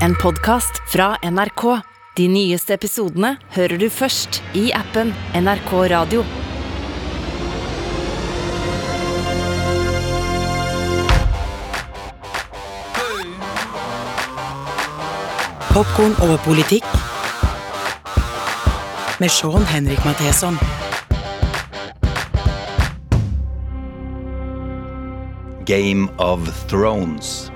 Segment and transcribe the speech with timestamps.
[0.00, 1.80] En podkast fra NRK.
[2.16, 6.24] De nyeste episodene hører du først i appen NRK Radio.
[15.70, 16.90] Popkorn over politikk
[19.22, 20.58] med Sean Henrik Matheson.
[25.66, 27.53] Game of Thrones.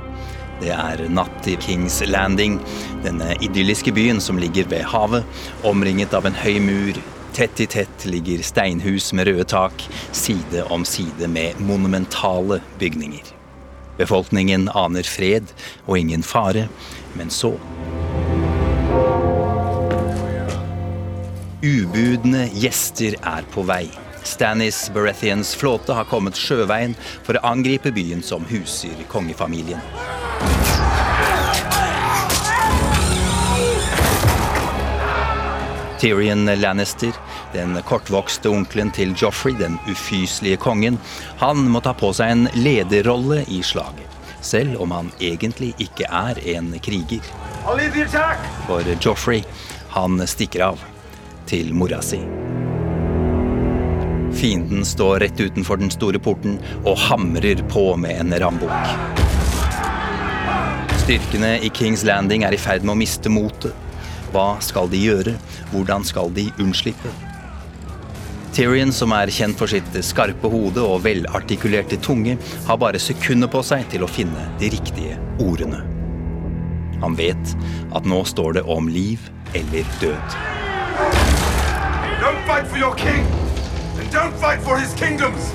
[0.59, 2.59] Det er natt i Kings Landing,
[3.05, 5.27] denne idylliske byen som ligger ved havet,
[5.63, 6.99] omringet av en høy mur.
[7.37, 13.31] Tett i tett ligger steinhus med røde tak, side om side med monumentale bygninger.
[13.99, 15.55] Befolkningen aner fred
[15.87, 16.67] og ingen fare,
[17.15, 17.55] men så
[21.63, 23.89] Ubudne gjester er på vei.
[24.27, 26.95] Stannis Berethians flåte har kommet sjøveien
[27.27, 29.83] for å angripe byen som huser kongefamilien.
[36.01, 37.13] Tyrion Lannister,
[37.53, 40.99] den kortvokste onkelen til Joffrey, den ufyselige kongen,
[41.39, 44.07] han må ta på seg en lederrolle i slaget.
[44.41, 47.25] Selv om han egentlig ikke er en kriger.
[48.69, 49.43] For Joffrey,
[49.97, 50.85] han stikker av
[51.51, 52.21] til mora si.
[54.39, 58.93] Fienden står rett utenfor den store porten og hamrer på med en rambukk.
[61.03, 63.88] Styrkene i Kings Landing er i ferd med å miste motet.
[64.39, 65.33] Hva skal de gjøre?
[65.73, 67.11] Hvordan skal de unnslippe?
[68.55, 72.37] Tyrion, som er kjent for sitt skarpe hode og velartikulerte tunge,
[72.69, 75.81] har bare sekunder på seg til å finne de riktige ordene.
[77.03, 77.57] Han vet
[77.99, 79.27] at nå står det om liv
[79.59, 80.39] eller død.
[82.23, 83.27] Don't fight for your king,
[83.99, 85.51] and don't fight for his kingdoms.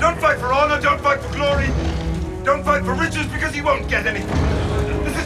[0.00, 1.68] Don't fight for honor, don't fight for glory,
[2.42, 4.24] don't fight for riches because he won't get any.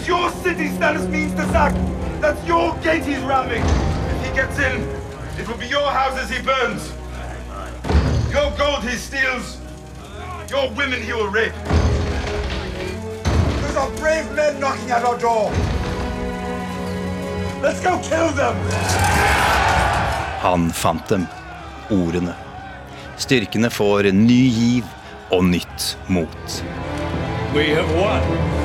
[0.04, 1.72] This is your city Stannis means to sack.
[2.20, 3.62] That's your gate he's ramming.
[3.62, 4.82] If he gets in,
[5.40, 6.92] it will be your houses he burns,
[8.30, 9.58] your gold he steals,
[10.50, 11.54] your women he will rape.
[13.62, 15.50] Those are brave men knocking at our door.
[17.62, 18.56] Let's go kill them!
[20.42, 21.26] Han fant dem.
[21.88, 22.34] Ordene.
[23.16, 24.84] Styrkene får ny giv
[25.30, 26.62] og nytt mot.
[27.54, 28.63] We have won.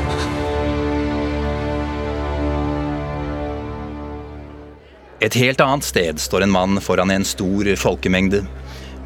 [5.21, 8.39] Et helt annet sted står en mann foran en stor folkemengde.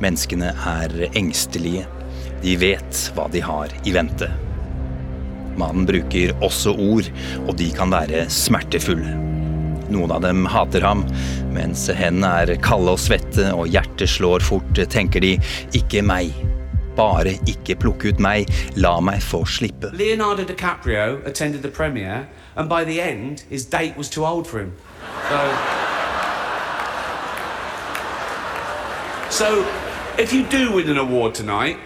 [0.01, 1.87] Menneskene er engstelige.
[2.43, 4.27] De vet hva de har i vente.
[5.57, 7.09] Mannen bruker også ord,
[7.47, 9.15] og de kan være smertefulle.
[9.93, 11.01] Noen av dem hater ham,
[11.53, 15.39] mens hendene er kalde og svette og hjertet slår fort, tenker de
[15.73, 16.29] ikke meg.
[16.93, 19.89] Bare ikke plukke ut meg, la meg få slippe.
[19.97, 24.59] Leonardo DiCaprio attended the premiere, and by the end, his date was too old for
[24.59, 24.73] him.
[25.29, 25.92] So,
[29.33, 29.67] so
[30.19, 31.79] if you do win an award tonight,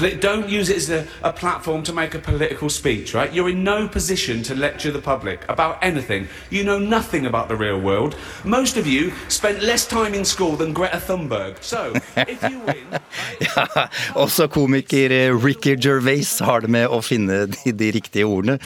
[0.00, 3.32] don't use it as a, a platform to make a political speech, right?
[3.32, 6.28] You're in no position to lecture the public about anything.
[6.50, 8.16] You know nothing about the real world.
[8.44, 11.62] Most of you spent less time in school than Greta Thunberg.
[11.62, 12.86] So, if you win.
[13.40, 18.58] Ja, også komiker eh, Ricky Gervais har det med å finne de, de riktige ordene.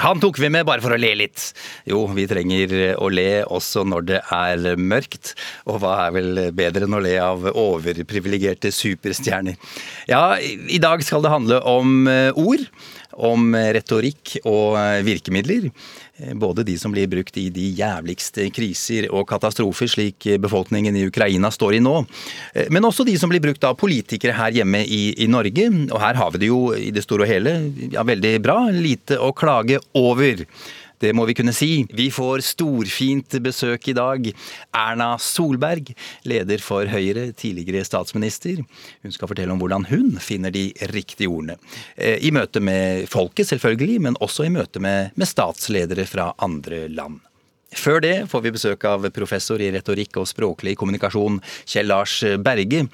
[0.00, 1.50] Han tok vi med bare for å le litt.
[1.88, 5.34] Jo, vi trenger eh, å le også når det er mørkt.
[5.68, 9.58] Og hva er vel bedre enn å le av overprivilegerte superstjerner?
[10.10, 10.38] Ja,
[10.72, 12.64] i dag skal det handle om eh, ord.
[13.12, 14.72] Om retorikk og
[15.04, 15.66] virkemidler.
[16.32, 21.50] Både de som blir brukt i de jævligste kriser og katastrofer, slik befolkningen i Ukraina
[21.52, 21.92] står i nå.
[22.72, 25.68] Men også de som blir brukt av politikere her hjemme i, i Norge.
[25.90, 27.52] Og her har vi det jo i det store og hele
[27.92, 28.56] ja, veldig bra.
[28.72, 30.40] Lite å klage over.
[31.02, 31.82] Det må vi kunne si.
[31.90, 34.28] Vi får storfint besøk i dag.
[34.70, 35.90] Erna Solberg,
[36.28, 38.62] leder for Høyre, tidligere statsminister.
[39.02, 41.58] Hun skal fortelle om hvordan hun finner de riktige ordene.
[41.98, 47.20] I møte med folket, selvfølgelig, men også i møte med, med statsledere fra andre land.
[47.78, 52.86] Før det får vi besøk av professor i retorikk og språklig kommunikasjon Kjell Lars Berge.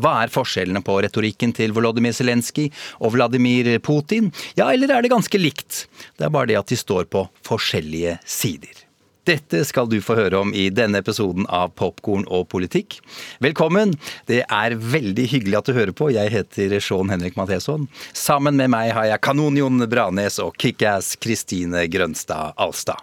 [0.00, 4.32] Hva er forskjellene på retorikken til Volodymyr Zelenskyj og Vladimir Putin?
[4.58, 5.86] Ja, eller er det ganske likt?
[6.16, 8.86] Det er bare det at de står på forskjellige sider.
[9.26, 13.00] Dette skal du få høre om i denne episoden av Popkorn og politikk.
[13.42, 13.96] Velkommen!
[14.30, 16.12] Det er veldig hyggelig at du hører på.
[16.14, 17.88] Jeg heter Sean Henrik Matheson.
[18.14, 23.02] Sammen med meg har jeg Kanonion Branes og kickass Kristine Grønstad Alstad.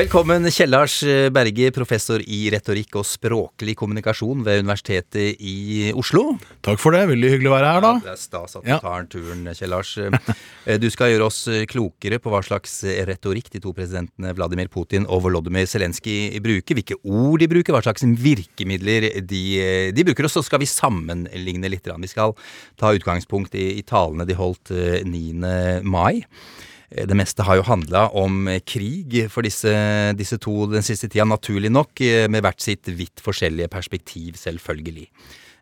[0.00, 0.94] Velkommen, Kjell-Lars
[1.34, 6.38] Berge, professor i retorikk og språklig kommunikasjon ved Universitetet i Oslo.
[6.64, 7.02] Takk for det.
[7.10, 7.90] Veldig hyggelig å være her, da.
[8.06, 8.78] Det er stas at du Ja.
[8.80, 9.90] tar turen, Kjell-Lars.
[10.66, 15.04] Eh, Du skal gjøre oss klokere på hva slags retorikk de to presidentene Vladimir Putin
[15.06, 20.24] og Volodymyr Zelenskyj bruker, hvilke ord de bruker, hva slags virkemidler de, de bruker.
[20.24, 21.84] Og så skal vi sammenligne litt.
[21.84, 22.32] Vi skal
[22.78, 25.82] ta utgangspunkt i, i talene de holdt eh, 9.
[25.84, 26.24] mai.
[26.90, 29.70] Eh, Det meste har jo handla om eh, krig for disse,
[30.18, 35.08] disse to den siste tida, naturlig nok, eh, med hvert sitt vidt forskjellige perspektiv, selvfølgelig.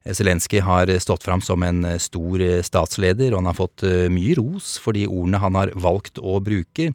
[0.08, 4.96] Zelenskyj har stått fram som en stor statsleder, og han har fått mye ros for
[4.96, 6.94] de ordene han har valgt å bruke.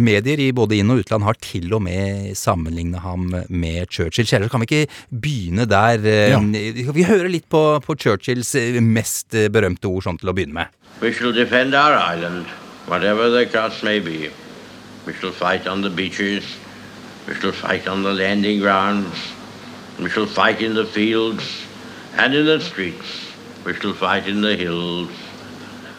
[0.00, 4.26] Medier i både inn- og utland har til og med sammenligna ham med Churchill.
[4.26, 6.02] Kjeller, kan vi ikke begynne der?
[6.32, 6.40] Ja.
[6.42, 10.74] Vi hører litt på, på Churchills mest berømte ord sånn til å begynne med.
[11.04, 12.48] We shall defend our island,
[12.86, 14.30] whatever the cost may be.
[15.06, 16.44] We shall fight on the beaches.
[17.26, 19.14] We shall fight on the landing grounds.
[19.98, 21.44] We shall fight in the fields
[22.16, 23.32] and in the streets.
[23.64, 25.10] We shall fight in the hills.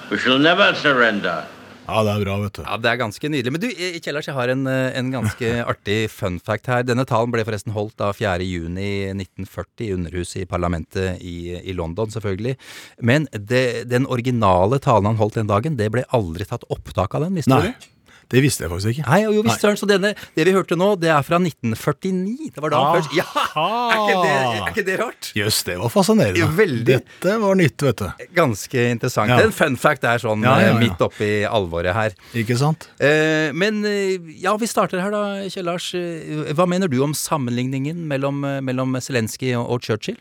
[0.10, 1.48] We shall never surrender.
[1.84, 2.62] Ja, det er bra, vet du.
[2.64, 3.52] Ja, Det er ganske nydelig.
[3.52, 6.84] Men du, eh, Kjellars, jeg har en, eh, en ganske artig fun fact her.
[6.88, 12.56] Denne talen ble forresten holdt da 4.6.1940 i Underhuset i parlamentet i, i London, selvfølgelig.
[13.02, 17.28] Men det, den originale talen han holdt den dagen, det ble aldri tatt opptak av
[17.28, 17.93] den, visste du
[18.34, 18.44] det?
[18.44, 19.06] visste jeg faktisk ikke.
[19.08, 19.74] Nei, jo visst Nei.
[19.80, 22.52] Så denne, det vi hørte nå, det er fra 1949.
[22.56, 23.28] Det var da han først Ja!
[23.54, 25.30] Er ikke det, er ikke det rart?
[25.38, 26.42] Jøss, det var fascinerende.
[26.42, 26.86] Jo, veldig.
[26.90, 28.26] Dette var nytt, vet du.
[28.38, 29.34] Ganske interessant.
[29.34, 29.40] Ja.
[29.46, 32.18] En fun fact er sånn Ja, ja, eh, midt oppi alvoret her.
[32.38, 32.90] Ikke sant?
[32.98, 35.92] Eh, men eh, ja, vi starter her da, Kjell Lars.
[35.98, 40.20] Eh, hva mener du om sammenligningen mellom, mellom Zelenskyj og Churchill?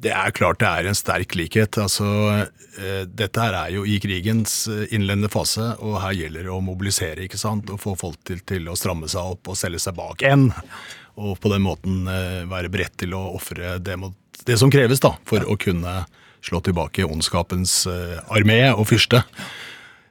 [0.00, 1.76] Det er klart det er en sterk likhet.
[1.80, 2.06] Altså,
[2.80, 6.62] eh, dette her er jo i krigens eh, innledende fase, og her gjelder det å
[6.64, 7.68] mobilisere, ikke sant?
[7.68, 10.48] Og få folk til, til å stramme seg opp og selge seg bak en.
[11.20, 13.98] Og på den måten eh, være beredt til å ofre det,
[14.48, 16.04] det som kreves da, for å kunne
[16.40, 17.82] slå tilbake ondskapens
[18.32, 19.20] armé og fyrste.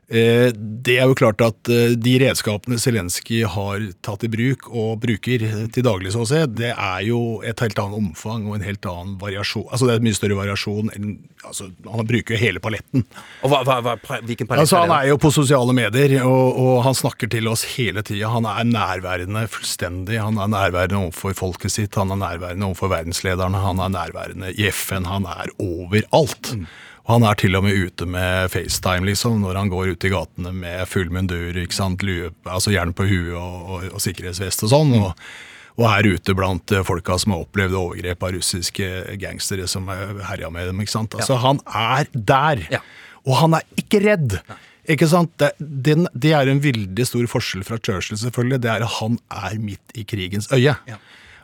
[0.09, 0.49] Eh,
[0.81, 5.43] Det er jo klart at eh, de redskapene Zelenskyj har tatt i bruk og bruker
[5.69, 8.87] til daglig, så å si, det er jo et helt annet omfang og en helt
[8.89, 9.67] annen variasjon.
[9.69, 11.11] Altså det er et mye større variasjon enn
[11.45, 13.05] altså, Han bruker jo hele paletten.
[13.43, 16.81] Og hva, hva, hva, hvilken palett Altså Han er jo på sosiale medier, og, og
[16.87, 18.33] han snakker til oss hele tida.
[18.33, 20.17] Han er nærværende fullstendig.
[20.23, 24.69] Han er nærværende overfor folket sitt, han er nærværende overfor verdenslederne, han er nærværende i
[24.73, 25.05] FN.
[25.09, 26.55] Han er overalt.
[26.55, 26.65] Og
[27.09, 30.53] han er til og med ute med FaceTime, liksom, når han går ut i gatene
[30.53, 34.75] med full mundur, ikke sant, lue, altså jern på huet og, og, og sikkerhetsvest og
[34.77, 34.99] sånn.
[35.01, 35.13] og
[35.79, 38.87] og er ute blant folka som har opplevd overgrep av russiske
[39.21, 40.81] gangstere som herja med dem.
[40.83, 41.15] ikke sant?
[41.15, 42.65] Altså, Han er der!
[42.73, 42.81] Ja.
[43.23, 44.35] Og han er ikke redd!
[44.89, 45.31] Ikke sant?
[45.39, 48.59] Det, det, det er en veldig stor forskjell fra Churchill, selvfølgelig.
[48.65, 50.75] Det er at han er midt i krigens øye.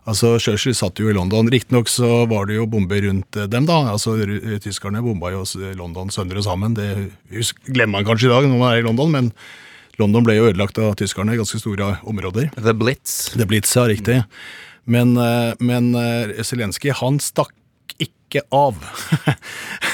[0.06, 1.50] Altså, Churchill satt jo i London.
[1.50, 3.82] Riktignok så var det jo bomber rundt eh, dem, da.
[3.96, 4.18] Altså,
[4.62, 5.46] Tyskerne bomba jo
[5.78, 6.78] London søndre sammen.
[6.78, 6.90] Det
[7.66, 9.32] glemmer man kanskje i dag når man er i London, men
[10.02, 12.52] London ble jo ødelagt av tyskerne i ganske store områder.
[12.58, 13.32] The Blitz.
[13.34, 14.22] The Blitz, ja, riktig.
[14.86, 17.54] Men, eh, men eh, Zelenskyj, han stakk
[17.98, 18.12] ikke
[18.52, 18.76] av.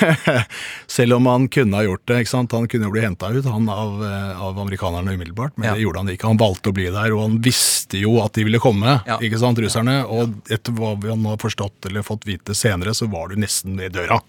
[0.88, 2.20] Selv om han kunne ha gjort det.
[2.24, 2.52] ikke sant?
[2.56, 5.76] Han kunne jo bli henta ut han av, eh, av amerikanerne umiddelbart, men Ja.
[5.76, 6.28] det gjorde han ikke.
[6.28, 9.18] Han valgte å bli der, og han visste jo at de ville komme, Ja.
[9.20, 10.06] ikke sant, russerne.
[10.10, 13.94] Og etter hva vi har forstått eller fått vite senere, så var du nesten ved
[13.94, 14.22] døra.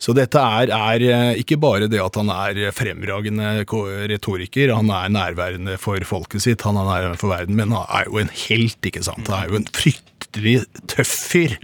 [0.00, 3.64] Så dette er, er eh, ikke bare det at han er fremragende
[4.08, 8.04] retoriker, han er nærværende for folket sitt, han er nærværende for verden, men han er
[8.06, 9.26] jo en helt, ikke sant.
[9.26, 11.58] Han er jo en fryktelig tøff fyr.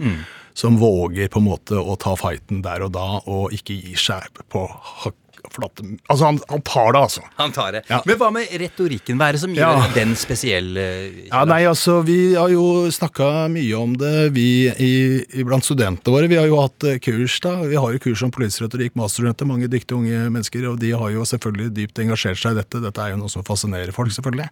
[0.55, 4.41] Som våger på en måte å ta fighten der og da, og ikke gir seg
[4.49, 4.65] på
[5.03, 5.21] hak-
[5.53, 7.21] flate Altså, han, han tar det, altså.
[7.37, 7.81] Han tar det.
[7.91, 7.99] Ja.
[8.09, 9.19] Men hva med retorikken?
[9.19, 9.83] Hva er det som gjør Ja.
[9.93, 10.71] den spesiell?
[10.81, 14.89] eh, Ja, nei, altså, Vi har jo snakka mye om det, vi i,
[15.37, 16.27] i blant studentene våre.
[16.31, 19.45] Vi har jo hatt eh, kurs da, vi har jo kurs om politisk retorikk, masterstudenter,
[19.51, 20.65] mange dyktige unge mennesker.
[20.71, 22.81] Og de har jo selvfølgelig dypt engasjert seg i dette.
[22.87, 24.49] Dette er jo noe som fascinerer folk, selvfølgelig.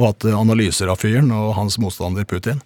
[0.00, 2.64] Og hatt analyser av fyren og hans motstander Putin.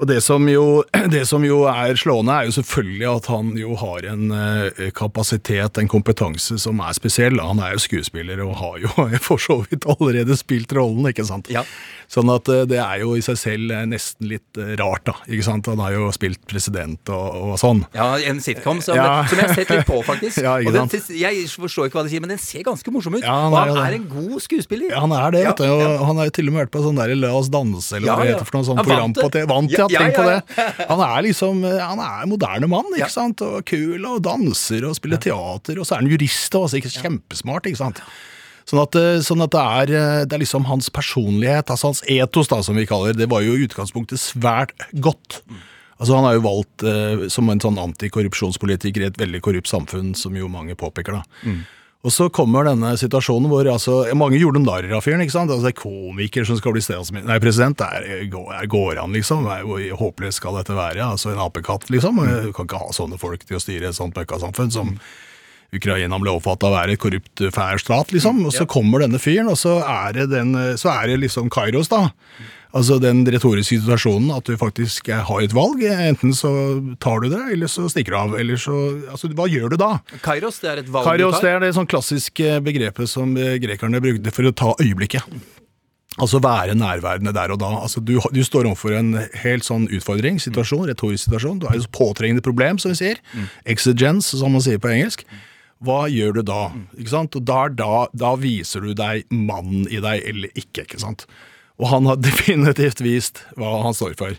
[0.00, 3.74] Og det som, jo, det som jo er slående, er jo selvfølgelig at han jo
[3.80, 7.36] har en eh, kapasitet, en kompetanse, som er spesiell.
[7.44, 11.50] Han er jo skuespiller og har jo for så vidt allerede spilt rollen, ikke sant.
[11.52, 11.66] Ja.
[12.10, 15.14] Sånn at eh, det er jo i seg selv eh, nesten litt rart, da.
[15.28, 15.68] ikke sant.
[15.70, 17.84] Han har jo spilt president og, og sånn.
[17.94, 19.20] Ja, en sitcom som, Ja.
[19.28, 20.40] som jeg har sett litt på, faktisk.
[20.50, 20.88] Ja, og den,
[21.20, 23.24] jeg forstår ikke hva de sier, men den ser ganske morsom ut.
[23.26, 24.94] Han og er han er en god skuespiller.
[24.96, 25.66] Han er det, vet du.
[25.68, 28.08] Og han har jo til og med vært på sånn der La oss danse, eller
[28.08, 29.28] hva det heter for noe sånt program på.
[29.34, 29.44] TV.
[29.50, 30.38] Vant, ja, tenk på det.
[30.90, 33.42] Han er liksom Han er moderne mann, ikke sant.
[33.44, 36.94] Og kul og danser og spiller teater, og så er han jurist og altså, ikke
[37.00, 38.04] kjempesmart, ikke sant.
[38.70, 42.04] Sånn at, eh, sånn at det, er, eh, det er liksom hans personlighet, altså hans
[42.06, 45.40] etos, da, som vi kaller det, det var jo i utgangspunktet svært godt.
[46.00, 50.14] Altså Han er jo valgt eh, som en sånn antikorrupsjonspolitiker i et veldig korrupt samfunn,
[50.16, 51.18] som jo mange påpeker.
[51.18, 51.50] da.
[52.00, 55.20] Og så kommer denne situasjonen hvor altså, mange gjorde narr av fyren.
[55.20, 55.52] ikke sant?
[55.52, 57.28] Altså, det er komiker som skal bli statsminister.
[57.28, 58.22] Nei, president, det er,
[58.72, 59.44] går, an, liksom.
[59.68, 61.02] Hvor håpløst skal dette være?
[61.04, 62.22] Altså En apekatt, liksom.
[62.46, 64.94] Du kan ikke ha sånne folk til å styre et sånt møkkasamfunn som
[65.76, 68.40] Ukraina ble oppfatta å være et korrupt, fæl stat, liksom.
[68.48, 71.92] Og så kommer denne fyren, og så er det, den, så er det liksom Kairos,
[71.92, 72.08] da.
[72.70, 75.82] Altså den retoriske situasjonen at du faktisk eh, har et valg.
[75.82, 76.50] Enten så
[77.02, 78.36] tar du det, eller så stikker du av.
[78.38, 78.76] Eller så
[79.10, 79.96] Altså, hva gjør du da?
[80.22, 83.56] Kairos, det er et valg Kairos du det er det sånn klassiske begrepet som eh,
[83.62, 85.26] grekerne brukte for å ta øyeblikket.
[86.20, 87.70] Altså være nærværende der og da.
[87.80, 91.60] Altså du, du står overfor en helt sånn utfordring, situasjon, retorisk situasjon.
[91.62, 93.22] Du har et påtrengende problem, som vi sier.
[93.64, 95.24] Exigence, som man sier på engelsk.
[95.86, 96.64] Hva gjør du da?
[96.98, 97.38] Ikke sant?
[97.38, 100.84] Og da, er da, da viser du deg mannen i deg eller ikke.
[100.84, 101.24] ikke sant?
[101.80, 104.36] Og han har definitivt vist hva han står for.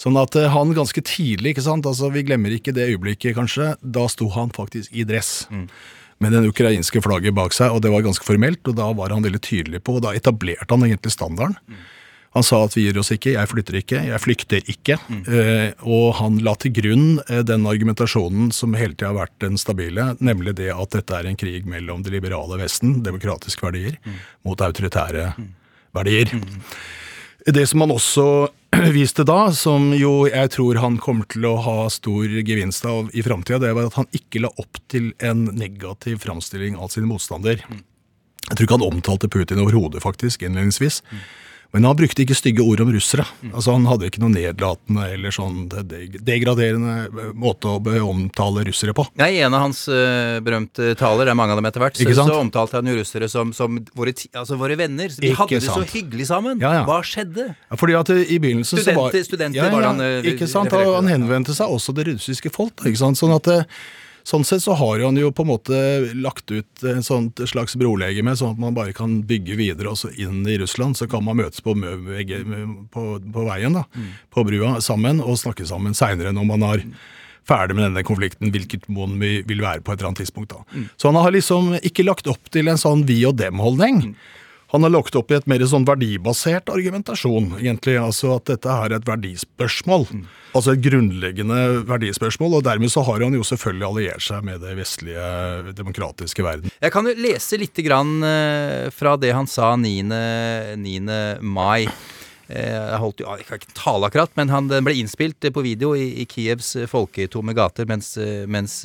[0.00, 3.74] Sånn at eh, han ganske tidlig, ikke sant, altså vi glemmer ikke det øyeblikket kanskje,
[3.80, 5.44] da sto han faktisk i dress.
[6.22, 9.24] Med den ukrainske flagget bak seg, og det var ganske formelt, og da var han
[9.26, 11.58] veldig tydelig på, og da etablerte han egentlig standarden.
[12.32, 14.96] Han sa at vi gir oss ikke, jeg flytter ikke, jeg flykter ikke.
[15.28, 19.60] Eh, og han la til grunn eh, den argumentasjonen som hele tida har vært den
[19.60, 23.98] stabile, nemlig det at dette er en krig mellom det liberale Vesten, demokratiske verdier,
[24.48, 25.34] mot autoritære
[25.96, 26.32] verdier.
[27.46, 28.26] Det som han også
[28.96, 33.24] viste da, som jo jeg tror han kommer til å ha stor gevinst av i
[33.24, 37.64] framtida, det var at han ikke la opp til en negativ framstilling av sin motstander.
[38.48, 41.02] Jeg tror ikke han omtalte Putin overhodet, faktisk, innledningsvis.
[41.72, 43.24] Men han brukte ikke stygge ord om russere.
[43.52, 47.78] Altså Han hadde ikke noe nedlatende eller sånn degraderende måte å
[48.10, 49.06] omtale russere på.
[49.20, 52.12] Nei, En av hans uh, berømte taler, det er mange av dem etter hvert, så,
[52.18, 55.12] så omtalte han jo russere som, som våre, altså våre venner.
[55.16, 56.60] Vi hadde det så hyggelig sammen.
[56.62, 56.84] Ja, ja.
[56.88, 57.48] Hva skjedde?
[57.56, 60.76] Ja, fordi at i begynnelsen så var Studenter- studenter var det han, uh, Ikke sant,
[60.76, 62.84] han henvendte seg også det russiske folk.
[62.84, 63.20] Ikke sant?
[63.20, 63.64] Sånn at eh,
[64.28, 65.78] Sånn sett så har han jo på en måte
[66.14, 70.12] lagt ut en sånt slags brolegeme, sånn at man bare kan bygge videre og så
[70.14, 70.98] inn i Russland.
[70.98, 73.86] Så kan man møtes på, på, på veien, da,
[74.30, 76.84] på brua, sammen og snakke sammen seinere når man har
[77.48, 80.54] ferdig med denne konflikten, hvilket mål vi vil være på et eller annet tidspunkt.
[80.54, 80.84] da.
[80.96, 84.14] Så han har liksom ikke lagt opp til en sånn vi og dem-holdning.
[84.72, 87.98] Han har lagt opp i et mer sånn verdibasert argumentasjon, egentlig.
[88.00, 90.06] Altså at dette her er et verdispørsmål.
[90.56, 94.72] Altså et grunnleggende verdispørsmål, og dermed så har han jo selvfølgelig alliert seg med det
[94.80, 96.72] vestlige demokratiske verden.
[96.80, 100.02] Jeg kan jo lese litt grann, eh, fra det han sa 9.
[100.80, 101.40] 9.
[101.40, 101.88] mai.
[102.52, 105.64] Eh, Jeg holdt jo, jeg kan ikke tale akkurat, men han, den ble innspilt på
[105.64, 108.82] video i, i Kievs eh, folketomme gater mens, eh, mens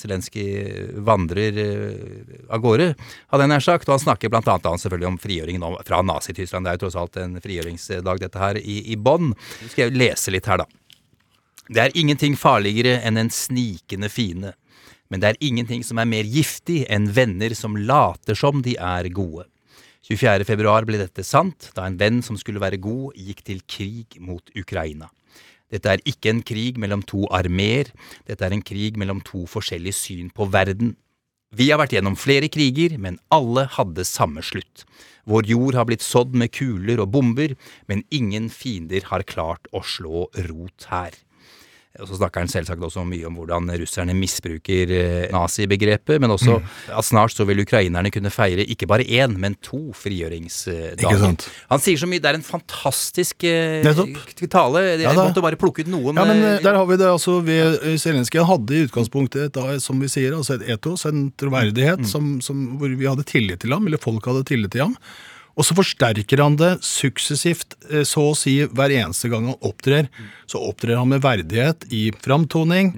[0.00, 1.60] Zelenskyj vandrer
[2.50, 2.90] av gårde,
[3.30, 3.88] hadde jeg nær sagt.
[3.88, 6.66] Og han snakker blant annet selvfølgelig om frigjøringen fra Nazi-Tyskland.
[6.66, 9.34] Det er jo tross alt en frigjøringsdag, dette her, i, i Bonn.
[9.34, 10.68] Nå skal jeg lese litt her, da.
[11.68, 14.54] Det er ingenting farligere enn en snikende fiende.
[15.12, 19.08] Men det er ingenting som er mer giftig enn venner som later som de er
[19.12, 19.46] gode.
[20.08, 20.46] 24.
[20.48, 24.54] februar ble dette sant, da en venn som skulle være god, gikk til krig mot
[24.56, 25.10] Ukraina.
[25.68, 27.90] Dette er ikke en krig mellom to armeer,
[28.24, 30.94] dette er en krig mellom to forskjellige syn på verden.
[31.52, 34.86] Vi har vært gjennom flere kriger, men alle hadde samme slutt.
[35.28, 37.52] Vår jord har blitt sådd med kuler og bomber,
[37.84, 41.12] men ingen fiender har klart å slå rot her.
[41.98, 46.58] Og så snakker han selvsagt også mye om hvordan russerne misbruker eh, nazibegrepet, men også
[46.94, 51.24] at snart så vil ukrainerne kunne feire ikke bare én, men to frigjøringsdager.
[51.72, 54.34] Han sier så mye, det er en fantastisk eh, Nettopp.
[54.50, 54.84] tale.
[54.94, 56.18] Jeg Ja, måtte bare plukke ut noen.
[56.18, 57.08] Ja, men eh, der har vi det.
[57.08, 57.38] altså
[57.98, 62.38] Zelenskyj hadde i utgangspunktet et, da, som vi sier, altså et etos, en troverdighet, som,
[62.44, 64.96] som, hvor vi hadde tillit til ham, eller folk hadde tillit til ham.
[65.58, 70.06] Og så forsterker han det suksessivt, eh, så å si hver eneste gang han opptrer.
[70.46, 72.94] Så opptrer han med verdighet i framtoning,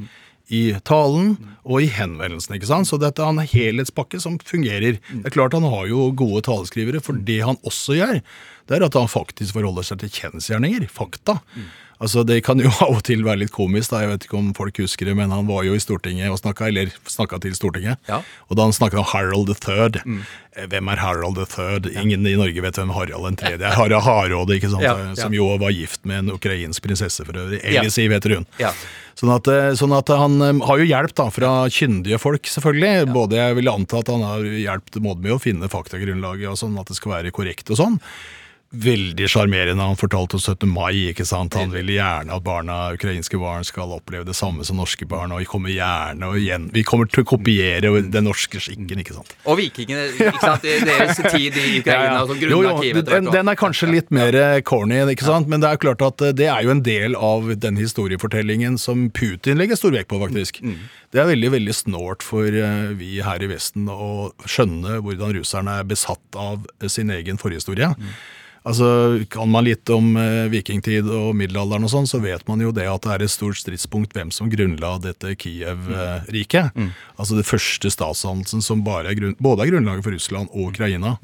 [0.50, 2.56] i talen og i henvendelsen.
[2.56, 2.88] ikke sant?
[2.90, 4.98] Så dette er en helhetspakke som fungerer.
[4.98, 8.18] Det er klart han har jo gode taleskrivere, for det han også gjør,
[8.66, 11.38] det er at han faktisk forholder seg til kjensgjerninger, fakta.
[12.00, 14.04] Altså Det kan jo av og til være litt komisk, da.
[14.04, 16.70] jeg vet ikke om folk husker det, men han var jo i Stortinget og snakka,
[16.70, 18.00] eller snakka til Stortinget.
[18.08, 18.22] Ja.
[18.48, 20.22] Og da han snakka om Harold III mm.
[20.70, 21.92] Hvem er Harold III?
[22.00, 23.76] Ingen i Norge vet hvem Harald den tredje er.
[23.76, 24.82] Harald Hardråde, ikke sant?
[24.84, 25.12] Ja, ja.
[25.18, 27.60] som jo var gift med en ukrainsk prinsesse for øvrig.
[27.70, 28.48] Elisiv heter hun.
[28.60, 28.72] Ja.
[29.20, 33.10] Sånn at, eh, sånn at han eh, har jo hjelp da fra kyndige folk, selvfølgelig.
[33.12, 36.88] Både Jeg vil anta at han har hjulpet med å finne faktagrunnlaget og sånn at
[36.90, 37.98] det skal være korrekt og sånn.
[38.70, 39.82] Veldig sjarmerende.
[39.82, 40.68] Han fortalte om 17.
[40.70, 41.08] mai.
[41.10, 41.56] ikke sant?
[41.58, 45.34] Han ville gjerne at barna, ukrainske barn skal oppleve det samme som norske barn.
[45.34, 49.16] Og vi kommer gjerne og igjen Vi kommer til å kopiere den norske skikken, ikke
[49.18, 49.34] sant.
[49.50, 50.68] Og vikingene, ikke sant.
[50.86, 54.60] Deres tid i Ukraina, som Jo, jo, etter den, den er kanskje litt mer eh,
[54.62, 55.50] corny, ikke sant?
[55.50, 58.78] men det er jo klart at eh, det er jo en del av den historiefortellingen
[58.78, 60.62] som Putin legger stor vekt på, faktisk.
[60.62, 60.78] Mm.
[61.10, 65.80] Det er veldig veldig snålt for eh, vi her i Vesten å skjønne hvordan russerne
[65.80, 67.90] er besatt av sin egen forhistorie.
[67.98, 68.12] Mm.
[68.68, 72.72] Altså, Kan man litt om eh, vikingtid og middelalderen, og sånn, så vet man jo
[72.76, 76.76] det at det er et stort stridspunkt hvem som grunnla dette Kiev-riket.
[77.16, 81.16] Altså det første statsdannelsen som er grunn, både er grunnlaget for Russland og Ukraina.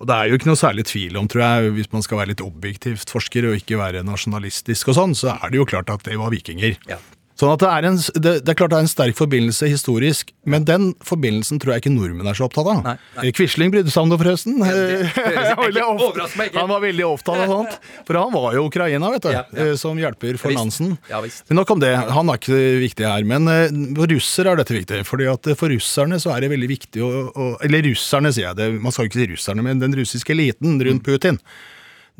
[0.00, 2.32] Og Det er jo ikke noe særlig tvil om, tror jeg, hvis man skal være
[2.32, 6.06] litt objektivt forsker og ikke være nasjonalistisk og sånn, så er det jo klart at
[6.08, 6.78] det var vikinger.
[6.88, 6.96] Ja.
[7.40, 10.32] Sånn at det er, en, det, det er klart det er en sterk forbindelse historisk,
[10.44, 12.82] men den forbindelsen tror jeg ikke nordmenn er så opptatt av.
[12.84, 13.24] Nei, nei.
[13.30, 14.58] Eh, Quisling brydde seg om det, forresten.
[14.60, 17.78] det høres Han var veldig opptatt av sånt.
[18.04, 19.70] For han var jo Ukraina, vet du, Ja, ja.
[19.70, 20.52] eh, som hjelper for.
[20.52, 20.96] Nansen.
[21.08, 21.22] Ja.
[21.48, 21.94] Men nok om det.
[22.12, 23.24] Han er ikke viktig her.
[23.32, 25.00] Men eh, for russere er dette viktig.
[25.08, 28.50] Fordi at eh, For russerne så er det veldig viktig å, å Eller russerne, sier
[28.50, 28.70] jeg det.
[28.84, 31.40] Man skal jo ikke si russerne, men den russiske eliten rundt Putin.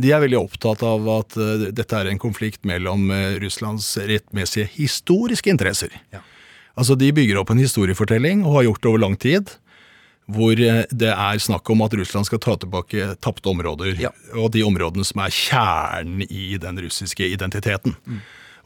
[0.00, 4.69] De er veldig opptatt av at eh, dette er en konflikt mellom eh, Russlands rettmessige
[4.78, 5.92] historiske interesser.
[6.14, 6.23] Ja.
[6.78, 9.52] Altså De bygger opp en historiefortelling, og har gjort det over lang tid,
[10.30, 14.12] hvor eh, det er snakk om at Russland skal ta tilbake tapte områder, Ja.
[14.38, 17.97] og de områdene som er kjernen i den russiske identiteten.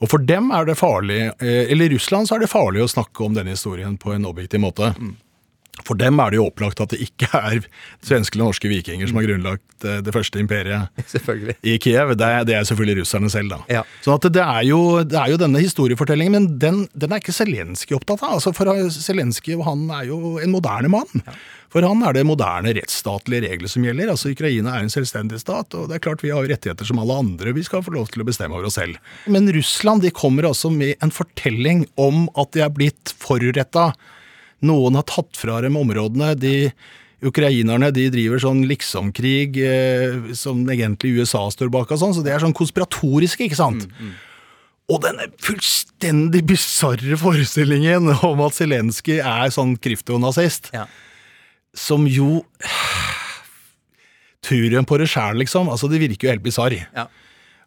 [0.03, 3.35] Og for dem er det farlig, eller Russland så er det farlig å snakke om
[3.37, 4.91] denne historien på en objektiv måte.
[5.83, 7.65] For dem er det jo opplagt at det ikke er
[8.05, 10.87] svenske eller norske vikinger som har grunnlagt eh, det første imperiet
[11.73, 12.15] i Kiev.
[12.21, 13.59] Det er, det er selvfølgelig russerne selv, da.
[13.81, 13.83] Ja.
[14.05, 17.35] Så at det er, jo, det er jo denne historiefortellingen, men den, den er ikke
[17.35, 18.39] Zelenskyj opptatt av.
[18.39, 21.25] Altså for Zelenskyj er jo en moderne mann.
[21.75, 24.13] For han er det moderne rettsstatlige regler som gjelder.
[24.13, 27.17] Altså Ukraina er en selvstendig stat, og det er klart vi har rettigheter som alle
[27.19, 27.55] andre.
[27.57, 29.01] Vi skal få lov til å bestemme over oss selv.
[29.27, 33.91] Men Russland de kommer altså med en fortelling om at de er blitt foruretta.
[34.65, 36.35] Noen har tatt fra dem områdene.
[36.41, 36.55] de
[37.25, 42.35] Ukrainerne de driver sånn liksom-krig eh, som egentlig USA står bak, og sånn, så det
[42.35, 43.87] er sånn konspiratoriske, ikke sant?
[44.93, 50.85] Og denne fullstendig bisarre forestillingen om at Zelenskyj er sånn kryptonazist, Ja.
[51.73, 52.43] som jo
[54.45, 55.71] Tror en på det sjæl, liksom?
[55.73, 56.75] Altså, Det virker jo helt bisarr.
[56.93, 57.07] Ja.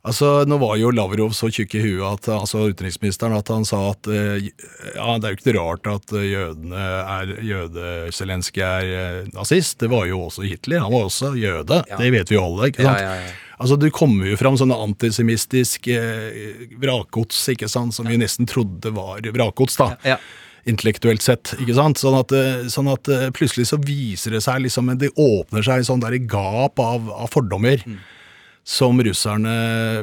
[0.07, 3.89] Altså, Nå var jo Lavrov så tjukk i huet, at, altså utenriksministeren, at han sa
[3.91, 4.47] at eh,
[4.95, 9.79] ja, det er jo ikke rart at eh, jødene er jøde-Zelenskyj er eh, nazist.
[9.83, 10.85] Det var jo også Hitler.
[10.85, 11.81] Han var også jøde.
[11.91, 12.71] Det vet vi jo alle.
[12.71, 13.03] ikke sant?
[13.03, 13.35] ja, ja.
[13.57, 18.93] Altså, Det kommer jo fram sånne antisemistiske eh, vrakgods ikke sant, som vi nesten trodde
[18.95, 19.79] var vrakgods.
[19.81, 19.95] da.
[20.05, 20.19] Ja.
[20.67, 21.55] Intellektuelt sett.
[21.57, 21.99] ikke sant?
[21.99, 22.31] Sånn at,
[22.71, 27.09] sånn at plutselig så viser det seg liksom, Det åpner seg sånn der gap av,
[27.11, 27.83] av fordommer.
[27.87, 27.99] Mm.
[28.67, 29.53] Som russerne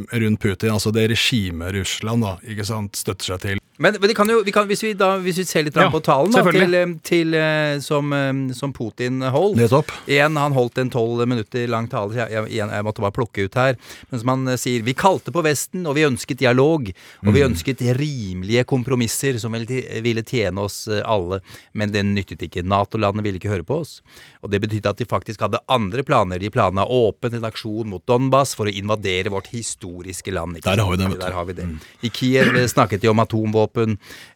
[0.08, 3.60] rundt Putin, altså det regimet Russland, da, ikke sant, støtter seg til.
[3.76, 5.98] Men, men kan jo, vi kan, hvis, vi da, hvis vi ser litt Ja, på
[6.04, 9.90] talen da, til, eh, til, eh, som, eh, som Putin holdt Nettopp.
[10.06, 12.14] Igjen, Han holdt en tolv minutter lang tale.
[12.14, 13.74] Jeg, jeg, jeg måtte bare plukke ut her.
[14.12, 16.86] Men som han sier Vi kalte på Vesten, og vi ønsket dialog.
[17.24, 17.34] Og Mm.
[17.34, 21.40] vi ønsket rimelige kompromisser som ville, tjene oss alle.
[21.74, 22.62] Men det nyttet ikke.
[22.62, 24.02] Nato-landene ville ikke høre på oss.
[24.42, 26.38] Og det betydde at de faktisk hadde andre planer.
[26.38, 30.58] De planla åpen en aksjon mot Donbas for å invadere vårt historiske land.
[30.58, 31.18] ikke Der har vi det.
[31.18, 31.66] Der har vi det.
[32.04, 33.63] I Kiev snakket de om atomvåpen,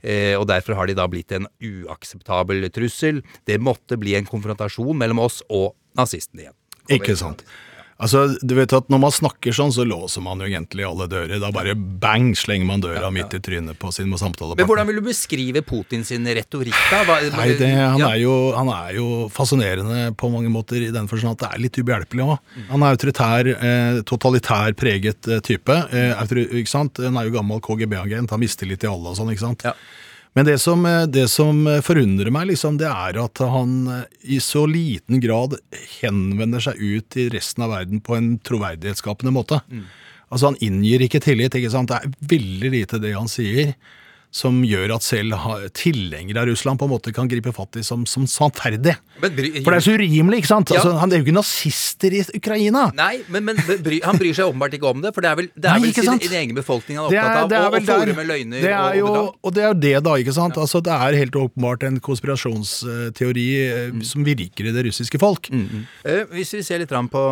[0.03, 3.23] eh, og derfor har de da blitt en uakseptabel trussel.
[3.49, 6.59] Det måtte bli en konfrontasjon mellom oss og nazistene igjen.
[6.99, 7.45] Ikke sant.
[7.99, 11.41] Altså, du vet at Når man snakker sånn, så låser man jo egentlig alle dører.
[11.43, 14.63] Da bare bang, slenger man døra midt i trynet på sin samtalepartner.
[14.63, 17.03] Men hvordan vil du beskrive Putin sin retorikk, da?
[17.09, 18.13] Hva, Nei, det, han, ja.
[18.15, 21.65] er jo, han er jo fascinerende på mange måter i den forstand at det er
[21.67, 22.55] litt ubehjelpelig òg.
[22.71, 25.81] Han er autoritær, eh, totalitær preget eh, type.
[25.91, 27.03] Eh, ikke sant?
[27.03, 29.35] Han er jo gammel KGB-agent, har mistillit til alle og sånn.
[29.35, 29.67] ikke sant?
[29.67, 29.75] Ja.
[30.39, 34.37] Men det som, eh, det som forundrer meg, liksom, det er at han eh, i
[34.39, 35.57] så liten grad
[35.99, 39.59] henvender seg ut til resten av verden på en troverdighetsskapende måte.
[40.31, 41.57] Altså Han inngir ikke tillit.
[41.59, 41.91] ikke sant?
[41.91, 43.75] Det er veldig lite det han sier
[44.35, 45.37] som gjør at selv
[45.77, 48.95] tilhengere av Russland på en måte kan gripe fatt i som, som sannferdig.
[49.19, 50.73] For det er så urimelig, ikke sant?
[50.73, 50.83] Ja.
[50.83, 52.89] Altså, han er jo ikke nazister i Ukraina.
[52.99, 55.51] Nei, men, men bry, han bryr seg åpenbart ikke om det, for det er vel,
[55.55, 57.79] det er Nei, vel sin, sin egen befolkning han er opptatt av, det er og,
[57.79, 59.95] er og fòre med løgner det er og, jo, og og det er jo det,
[60.05, 60.15] da.
[60.21, 60.61] ikke sant?
[60.61, 63.49] Altså, det er helt åpenbart en konspirasjonsteori
[63.97, 64.03] mm.
[64.07, 65.49] som virker i det russiske folk.
[66.05, 67.25] Eh, Hvis vi ser litt på,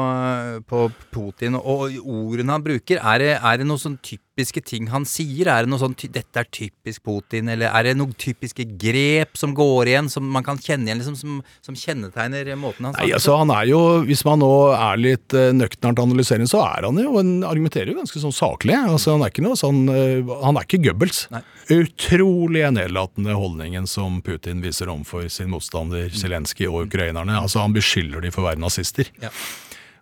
[0.71, 4.89] på Putin og ordene han bruker, er det, er det noe sånn typisk typiske ting
[4.93, 5.49] han sier?
[5.49, 9.55] Er det noe sånn 'dette er typisk Putin', eller er det noen typiske grep som
[9.55, 13.15] går igjen, som man kan kjenne igjen, liksom, som, som kjennetegner måten han Nei, på?
[13.17, 16.99] altså han er jo, Hvis man nå er litt uh, nøkternt analyserende, så er han
[17.01, 18.77] jo en argumenterer jo ganske sånn saklig.
[18.77, 21.27] altså Han er ikke noe sånn, eh, han er ikke Goebbels.
[21.33, 21.43] Nei.
[21.73, 27.41] Utrolig nedlatende holdningen som Putin viser overfor sin motstander Zelenskyj og ukrainerne.
[27.41, 29.09] altså Han beskylder de for å være nazister.
[29.23, 29.33] Ja.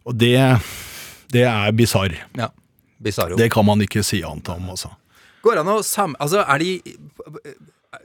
[0.05, 0.37] Og det,
[1.33, 2.19] det er bisarr.
[2.37, 2.51] Ja.
[3.05, 3.39] Bizarro.
[3.41, 4.95] Det kan man ikke si annet om, altså.
[5.45, 6.17] Går an å sam...
[6.25, 6.73] Altså, er de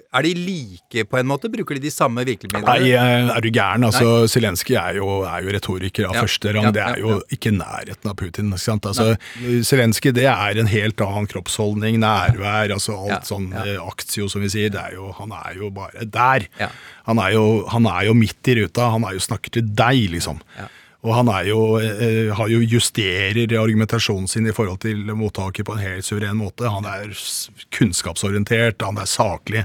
[0.10, 1.50] Er de like, på en måte?
[1.54, 2.66] Bruker de de samme virkemidlene?
[2.66, 3.86] Nei, eh, er du gæren?
[3.86, 6.66] Altså, Zelenskyj er, er jo retoriker av Ja, første rang.
[6.66, 7.20] ja, det er jo ja.
[7.38, 8.50] ikke nærheten av Putin.
[8.50, 8.88] Ikke sant?
[8.90, 9.14] Altså,
[9.70, 14.50] Zelenskyj det er en helt annen kroppsholdning, nærvær, altså alt sånn eh, aktio, som vi
[14.54, 14.74] sier.
[14.74, 16.50] Det er jo, han er jo bare der.
[17.06, 18.90] Han, er jo, han er jo midt i ruta.
[18.98, 20.42] Han er jo snakker til deg, liksom.
[20.58, 20.70] Ja.
[21.08, 25.78] Og han er jo, eh, har jo justerer argumentasjonen sin i forhold til mottaker på
[25.78, 26.68] en helt suveren måte.
[26.68, 27.14] Han er
[27.72, 29.64] kunnskapsorientert, han er saklig.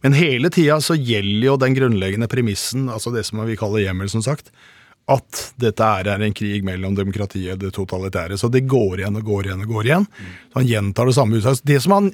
[0.00, 4.08] Men hele tida så gjelder jo den grunnleggende premissen, altså det som vi kaller hjemmel,
[4.08, 4.48] som sagt,
[5.12, 8.38] at dette er en krig mellom demokratiet og det totalitære.
[8.38, 10.08] Så det går igjen og går igjen og går igjen.
[10.52, 11.66] Så han gjentar det samme utsagnet.
[11.68, 12.12] Det som han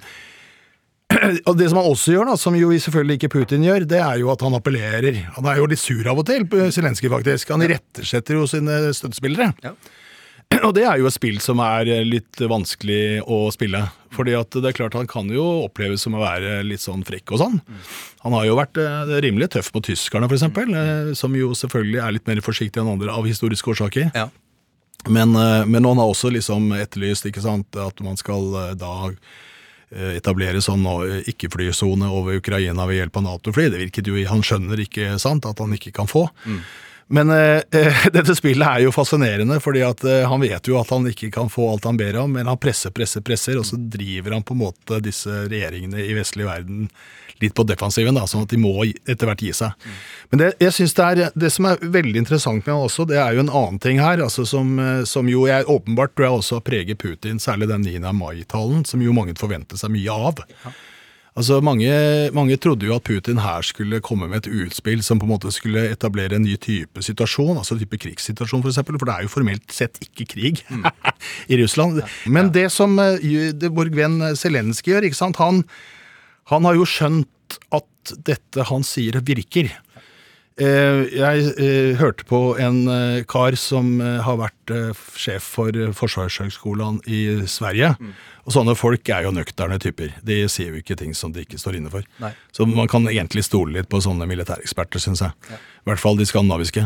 [1.49, 4.19] og det som han også gjør, da, som jo selvfølgelig ikke Putin gjør, det er
[4.23, 5.23] jo at han appellerer.
[5.37, 7.55] Han er jo litt sur av og til, Zelenskyj faktisk.
[7.55, 9.53] Han irettesetter jo sine støttespillere.
[9.65, 9.75] Ja.
[10.67, 13.83] Og det er jo et spill som er litt vanskelig å spille.
[14.17, 17.35] Fordi at det er klart han kan jo oppleves som å være litt sånn frekk
[17.37, 17.59] og sånn.
[18.25, 22.17] Han har jo vært eh, rimelig tøff på tyskerne, f.eks., eh, som jo selvfølgelig er
[22.17, 24.09] litt mer forsiktige enn andre av historiske årsaker.
[24.17, 24.31] Ja.
[25.07, 28.95] Men, eh, men han har også liksom etterlyst ikke sant, at man skal eh, da
[29.11, 29.21] eh,
[30.19, 33.69] etablere sånn eh, ikke-flysone over Ukraina ved hjelp av Nato-fly.
[33.73, 36.29] Det virket jo Han skjønner ikke sant, at han ikke kan få.
[37.09, 37.63] Men eh,
[38.13, 41.49] dette spillet er jo fascinerende, fordi at eh, han vet jo at han ikke kan
[41.53, 44.57] få alt han ber om, men han presser, presser, presser, og så driver han på
[44.57, 46.91] en måte disse regjeringene i vestlig verden
[47.39, 49.89] litt på defensiven, da, sånn at de må etter hvert gi seg.
[50.33, 53.21] Men det, jeg synes det, er, det som er veldig interessant med han også, det
[53.23, 56.43] er jo en annen ting her, altså som, eh, som jo jeg åpenbart tror jeg
[56.43, 58.13] også preger Putin, særlig den 9.
[58.19, 60.45] mai-talen, som jo mange forventer seg mye av.
[61.39, 61.89] Altså mange,
[62.35, 65.53] mange trodde jo at Putin her skulle komme med et utspill som på en måte
[65.55, 69.31] skulle etablere en ny type situasjon, altså type krigssituasjon for eksempel, for det er jo
[69.31, 70.65] formelt sett ikke krig
[71.53, 72.03] i Russland.
[72.27, 73.23] Men det som eh,
[73.55, 75.63] det, vår venn Zelenskyj gjør, ikke sant, han,
[76.51, 79.71] han har jo skjønt at dette han sier virker.
[80.59, 84.73] Eh, Jeg eh, hørte på en eh, kar som har vært
[85.17, 87.93] sjef for Forsvarshøgskolen i Sverige.
[88.49, 90.15] Og sånne folk er jo nøkterne typer.
[90.25, 92.05] De sier jo ikke ting som de ikke står inne for.
[92.21, 92.33] Nei.
[92.53, 95.33] Så man kan egentlig stole litt på sånne militæreksperter, syns jeg.
[95.53, 96.85] I hvert fall de skandinaviske.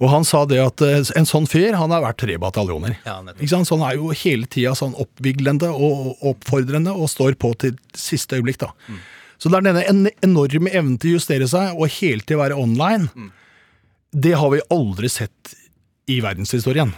[0.00, 2.96] Og han sa det at en sånn fyr, han er verdt tre bataljoner.
[3.06, 3.68] Ja, ikke sant?
[3.68, 8.38] Så han er jo hele tida sånn oppviglende og oppfordrende og står på til siste
[8.40, 8.72] øyeblikk, da.
[9.40, 13.30] Så det er denne enorme evnen til å justere seg og hele tiden være online.
[14.12, 15.54] Det har vi aldri sett
[16.10, 16.92] i verdenshistorien.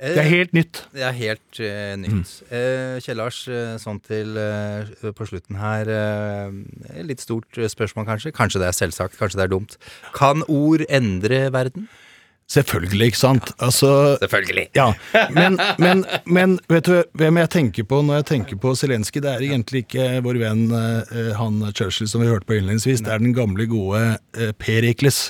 [0.00, 0.78] Det er helt nytt.
[0.96, 2.30] Det er helt uh, nytt.
[2.48, 8.06] Eh, Kjell Lars, eh, sånn til uh, på slutten her eh, Litt stort eh, spørsmål,
[8.08, 8.32] kanskje.
[8.32, 9.76] Kanskje det er selvsagt, kanskje det er dumt.
[10.16, 11.90] Kan ord endre verden?
[12.50, 13.50] Selvfølgelig, ikke sant.
[13.62, 14.64] Altså, Selvfølgelig.
[14.74, 14.88] ja,
[15.30, 19.20] men, men, men vet du hvem jeg tenker på når jeg tenker på Zelenskyj?
[19.22, 23.04] Det er egentlig ikke vår venn eh, han Churchill som vi hørte på innledningsvis.
[23.06, 24.00] Det er den gamle, gode
[24.34, 25.28] eh, Perikles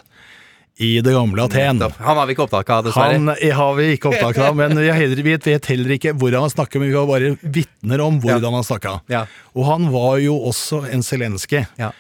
[0.81, 1.83] i det gamle Aten.
[1.99, 3.19] Han har vi ikke opptak av, dessverre.
[3.19, 6.55] Han har vi ikke opptak av, men jeg heller, vet, vet heller ikke hvordan han
[6.55, 8.95] snakker, men vi var bare vitner om hvordan han snakka.
[9.13, 9.27] Ja.
[9.53, 11.91] Og han var jo også en Zelenskyj Ja.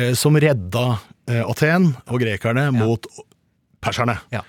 [0.00, 0.86] eh, som redda
[1.28, 3.04] eh, Aten og grekerne mot
[3.84, 4.16] perserne.
[4.32, 4.40] Ja.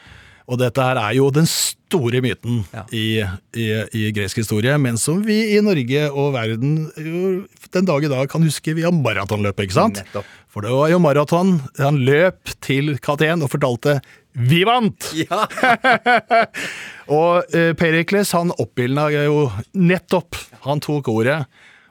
[0.51, 2.83] Og dette her er jo den store myten Ja.
[2.91, 3.23] i,
[3.55, 8.09] i, i gresk historie, men som vi i Norge og verden jo den dag i
[8.11, 10.01] dag kan huske via maratonløpet, ikke sant?
[10.03, 10.27] Nettopp.
[10.51, 11.53] For det var jo maraton.
[11.79, 14.01] Han løp til Katén og fortalte
[14.35, 15.45] 'Vi vant!' Ja.
[17.11, 20.35] Og eh, Perikles han oppildna jo nettopp.
[20.67, 21.41] Han tok ordet,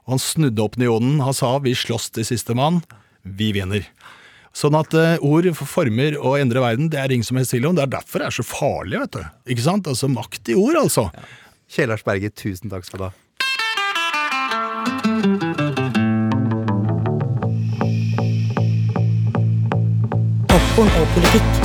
[0.06, 1.20] og han snudde opinionen.
[1.24, 2.82] Han sa 'vi slåss til sistemann,
[3.24, 3.84] vi vinner'.
[4.50, 7.78] Sånn at uh, ord former og endrer verden, det er ingen som helst tvil om.
[7.78, 9.22] Det er derfor det er så farlig, vet du.
[9.54, 9.90] Ikke sant?
[9.90, 11.08] Altså makt i ord, altså.
[11.70, 13.14] Kjell Lars Berge, tusen takk skal du ha.
[20.50, 21.59] Popkorn og politikk.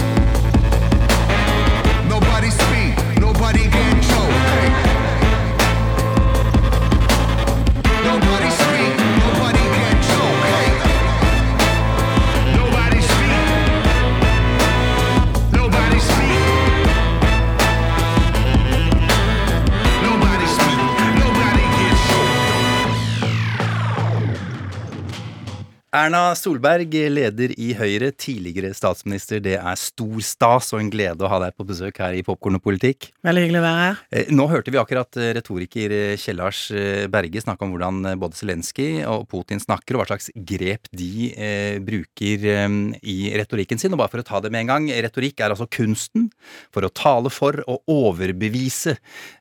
[25.95, 29.39] Erna Solberg, leder i Høyre, tidligere statsminister.
[29.39, 32.57] Det er stor stas og en glede å ha deg på besøk her i Popkorn
[32.57, 33.13] og politikk.
[33.23, 34.01] Veldig hyggelig å være her.
[34.11, 38.09] Eh, Nå hørte vi akkurat eh, retoriker Kjellars Kjell Lars eh, Berge snakke om hvordan
[38.19, 43.79] både Zelenskyj og Putin snakker, og hva slags grep de eh, bruker eh, i retorikken
[43.79, 43.95] sin.
[43.95, 46.27] Og bare for å ta det med en gang, retorikk er altså kunsten
[46.75, 48.97] for å tale for og overbevise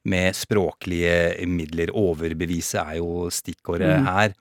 [0.06, 1.18] med språklige
[1.50, 1.90] midler.
[1.98, 4.38] Overbevise er jo stikkordet her.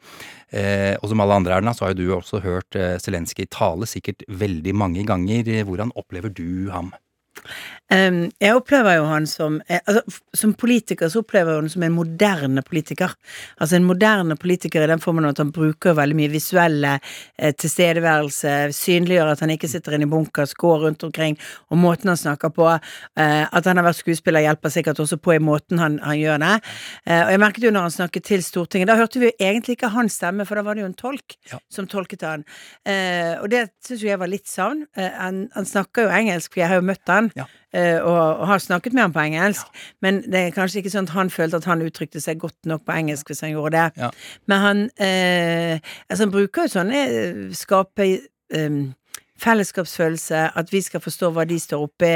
[0.53, 3.89] Eh, og som alle andre, Erna, så har jo du også hørt eh, Zelenskyj tale
[3.89, 5.49] sikkert veldig mange ganger.
[5.65, 6.93] Hvordan opplever du ham?
[7.93, 10.01] Um, jeg opplever jo han som eh, altså,
[10.33, 13.11] Som politiker så opplever jeg han som en moderne politiker.
[13.61, 16.93] Altså en moderne politiker i den formen at han bruker veldig mye visuelle
[17.37, 21.37] eh, tilstedeværelse, synliggjør at han ikke sitter inne i bunkers, går rundt omkring,
[21.69, 22.69] og måten han snakker på.
[22.71, 26.41] Eh, at han har vært skuespiller hjelper sikkert også på i måten han, han gjør
[26.45, 26.53] det.
[27.05, 29.77] Eh, og jeg merket jo når han snakket til Stortinget, da hørte vi jo egentlig
[29.77, 31.59] ikke hans stemme, for da var det jo en tolk Ja.
[31.69, 32.45] som tolket han.
[32.87, 34.85] Eh, og det syns jo jeg var litt savn.
[34.97, 37.22] Eh, han, han snakker jo engelsk, for jeg har jo møtt han.
[37.37, 37.45] Ja.
[37.73, 39.69] eh, og, og har snakket med han på engelsk,
[40.01, 42.85] men det er kanskje ikke sånn at han følte at han uttrykte seg godt nok
[42.87, 44.03] på engelsk hvis han gjorde det.
[44.03, 44.11] Ja.
[44.51, 48.11] Men han eh, Altså, han bruker jo sånn eh, skape
[48.53, 48.93] Um,
[49.43, 52.11] fellesskapsfølelse, at vi skal forstå hva de står oppi,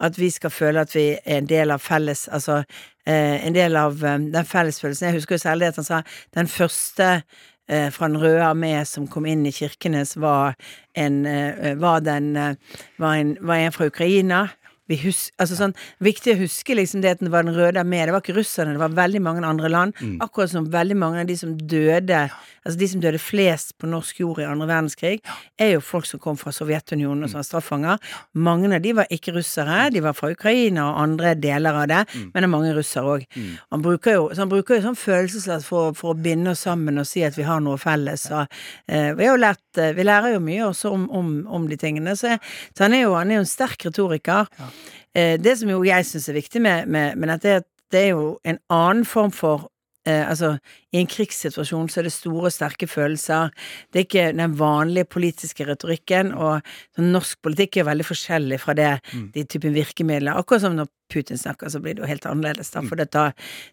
[0.00, 2.58] at vi skal føle at vi er en del av felles Altså
[3.06, 5.06] eh, en del av um, den fellesfølelsen.
[5.06, 6.02] Jeg husker jo særlig at han sa
[6.34, 7.22] den første
[7.66, 10.54] fra Den røde armé som kom inn i Kirkenes, var
[10.96, 12.54] en, eh, var den, eh,
[12.98, 14.48] var en, var en fra Ukraina.
[14.86, 18.04] Vi husker, altså sånn, viktig å huske liksom det at det var Den røde armé.
[18.06, 19.96] Det var ikke russerne, det var veldig mange andre land.
[20.22, 22.26] Akkurat som veldig mange av de som døde
[22.66, 25.20] Altså de som døde flest på norsk jord i andre verdenskrig,
[25.58, 28.00] er jo folk som kom fra Sovjetunionen og som var straffanger.
[28.42, 32.00] Mange av de var ikke russere, de var fra Ukraina og andre deler av det,
[32.24, 33.26] men det er mange russere òg.
[33.70, 36.98] Han bruker jo, så han bruker jo sånn følelsesladd for, for å binde oss sammen
[36.98, 38.26] og si at vi har noe felles.
[38.34, 38.58] Og,
[38.90, 42.34] eh, vi lært, eh, vi lærer jo mye også om, om, om de tingene, så,
[42.74, 44.50] så han er jo, han er jo en sterk retoriker.
[44.58, 44.75] Eh,
[45.16, 48.12] det som jo jeg syns er viktig med, med, med dette, er at det er
[48.14, 49.68] jo en annen form for
[50.08, 50.56] eh, altså,
[50.92, 53.52] i en krigssituasjon så er det store, sterke følelser.
[53.90, 56.60] Det er ikke den vanlige politiske retorikken, og
[56.98, 58.92] norsk politikk er veldig forskjellig fra det,
[59.34, 60.36] de typen virkemidler.
[60.36, 62.82] Akkurat som når Putin snakker, så blir det jo helt annerledes, da.
[62.86, 63.28] For dette,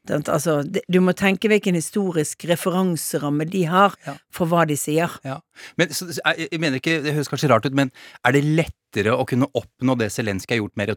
[0.07, 4.15] det, altså, det, du må tenke hvilken historisk referanseramme de har Ja.
[4.31, 5.09] for hva de sier.
[5.25, 5.39] Ja.
[5.77, 7.91] Men så, jeg, jeg mener ikke, Det høres kanskje rart ut, men
[8.25, 10.91] er det lettere å kunne oppnå det Zelenskyj har gjort med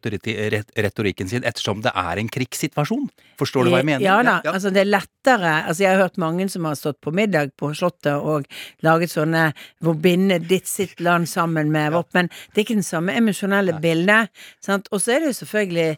[0.77, 3.09] retorikken sin, ettersom det er en krigssituasjon?
[3.41, 4.05] Forstår du hva jeg mener?
[4.05, 7.13] Ja da, altså det er lettere Altså jeg har hørt mange som har stått på
[7.17, 8.47] middag på Slottet og
[8.85, 9.49] laget sånne
[9.85, 13.81] hvor binde ditt sitt land sammen med vårt, men det er ikke den samme emosjonelle
[13.83, 14.31] bildet.
[14.93, 15.91] Og så er det jo selvfølgelig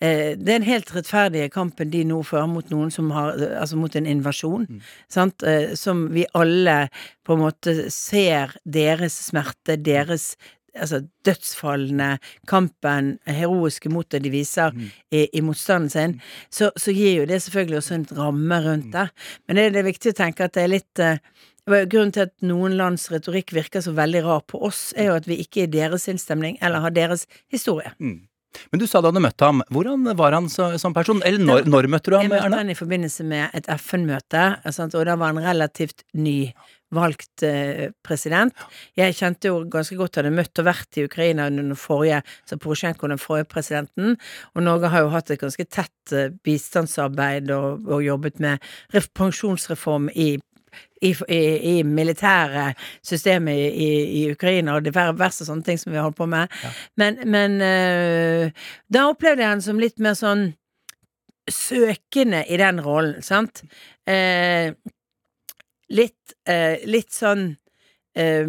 [0.00, 3.78] eh, det er en helt rettferdige kampen de nå fører mot noen som har Altså
[3.80, 4.66] mot en invasjon,
[5.08, 5.42] sant?
[5.42, 6.88] Eh, som vi alle
[7.26, 10.34] på en måte ser deres smerte, deres
[10.70, 14.70] Altså dødsfallene, kampen, heroiske motet de viser
[15.10, 16.14] i, i motstanden sin,
[16.46, 19.08] så, så gir jo det selvfølgelig også en ramme rundt det.
[19.48, 21.18] Men det, det er viktig å tenke at det er litt eh,
[21.70, 25.28] Grunnen til at noen lands retorikk virker så veldig rar på oss, er jo at
[25.28, 27.92] vi ikke er i deres innstemning eller har deres historie.
[28.72, 29.62] Men du sa du hadde møtt ham.
[29.70, 31.22] Hvordan var han så, som person?
[31.26, 34.44] Eller når, når møtte du ham, Jeg møtte ham han i forbindelse med et FN-møte,
[34.66, 36.52] og da var han relativt ny
[36.94, 38.54] valgt eh, president.
[38.98, 42.58] Jeg kjente jo ganske godt hadde møtt og vært i Ukraina under den forrige, så
[42.60, 44.16] Porosjenko, den forrige presidenten,
[44.54, 48.70] og Norge har jo hatt et ganske tett eh, bistandsarbeid og, og jobbet med
[49.14, 50.32] pensjonsreform i
[51.00, 51.40] i, i,
[51.72, 52.70] i militære
[53.06, 56.52] systemet i, i, Ukraina og diverse sånne ting som vi har holdt på med.
[57.00, 60.50] Men, men eh, da opplevde jeg han som litt mer sånn
[61.50, 63.64] søkende i den rollen, sant?
[64.06, 64.72] Eh,
[65.90, 67.48] litt, eh, litt sånn
[68.14, 68.46] eh,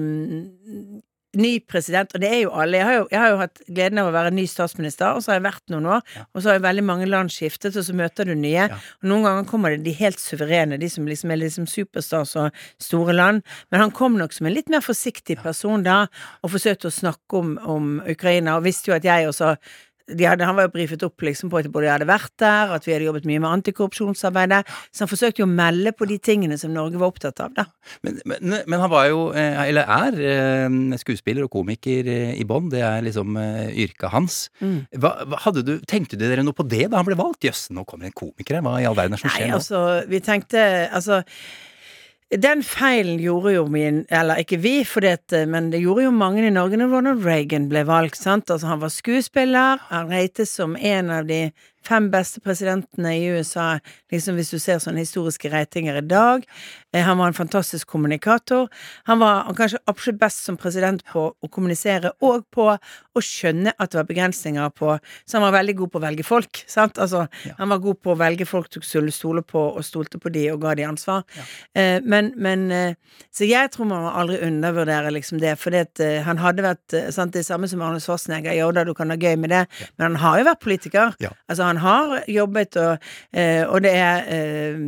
[1.40, 2.80] ny president, og det er jo alle.
[2.80, 5.32] Jeg har jo, jeg har jo hatt gleden av å være ny statsminister, og så
[5.32, 7.96] har jeg vært noen år, og så har jo veldig mange land skiftet, og så
[7.98, 8.68] møter du nye.
[9.02, 12.64] Og noen ganger kommer det de helt suverene, de som liksom er liksom superstars og
[12.82, 13.46] store land.
[13.72, 16.04] Men han kom nok som en litt mer forsiktig person da,
[16.42, 19.56] og forsøkte å snakke om, om Ukraina, og visste jo at jeg også
[20.20, 22.88] hadde, han var jo brifet opp liksom på at både jeg hadde vært der, at
[22.88, 24.62] vi hadde jobbet mye med antikorrupsjonsarbeidet.
[24.92, 27.68] Så han forsøkte jo å melde på de tingene som Norge var opptatt av, da.
[28.06, 32.46] Men, men, men han var jo, eh, eller er, eh, skuespiller og komiker eh, i
[32.48, 32.70] bånn.
[32.74, 34.44] Det er liksom yrket hans.
[34.62, 34.86] Mm.
[35.02, 35.16] Hva,
[35.58, 37.46] du, tenkte dere noe på det da han ble valgt?
[37.48, 38.66] Jøss, nå kommer en komiker her.
[38.66, 39.60] Hva i all verden er det som Nei, skjer nå?
[39.60, 41.22] altså, vi tenkte Altså
[42.38, 46.46] den feilen gjorde jo min Eller ikke vi, for det, men det gjorde jo mange
[46.48, 48.22] i Norge når Ronald Reagan ble valgt.
[48.22, 48.52] sant?
[48.52, 51.52] Altså Han var skuespiller, han reites som en av de
[51.86, 53.80] fem beste presidentene i USA,
[54.12, 56.46] liksom hvis du ser sånne historiske ratinger i dag.
[56.94, 58.70] Eh, Han var en fantastisk kommunikator.
[59.06, 63.92] Han var kanskje absolutt best som president på å kommunisere, og på å skjønne at
[63.92, 66.98] det var begrensninger på Så han var veldig god på å velge folk, sant?
[67.00, 70.32] Altså, han var god på å velge folk du skulle stole på, og stolte på
[70.32, 71.24] de, og ga de ansvar.
[71.36, 72.00] Ja.
[72.04, 72.96] men, men eh,
[73.32, 77.10] Så jeg tror man må aldri undervurdere liksom det, for eh, han hadde vært eh,
[77.14, 78.56] sant, det samme som Arne Schwarzenegger.
[78.58, 79.66] Jo da, du kan ha gøy med det,
[79.98, 81.16] men han har jo vært politiker.
[81.24, 81.32] Ja.
[81.48, 82.98] Altså, han har jobbet, og,
[83.34, 84.80] eh, og det er eh,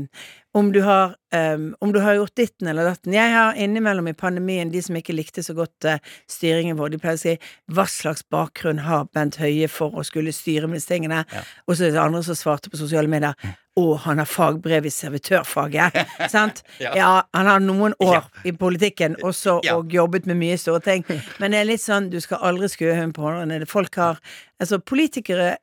[0.53, 3.13] om du, har, eh, om du har gjort ditten eller datten.
[3.13, 5.87] Jeg har innimellom i pandemien de som ikke likte så godt
[6.29, 7.37] styringen vår, de pleier å si
[7.73, 11.23] hva slags bakgrunn har Bent Høie for å skulle styre med disse tingene?
[11.65, 13.33] Og så er det andre som svarte på sosiale medier.
[13.73, 15.97] Å, han har fagbrev i servitørfaget.
[16.29, 16.61] Sant?
[16.77, 17.23] Ja.
[17.33, 19.79] han har noen år i politikken også, Ja.
[19.81, 21.01] og jobbet med mye store ting.
[21.41, 23.65] Men det er litt sånn, du skal aldri skue hunden på hånden.
[23.65, 24.21] Folk har
[24.61, 25.55] Altså, politikere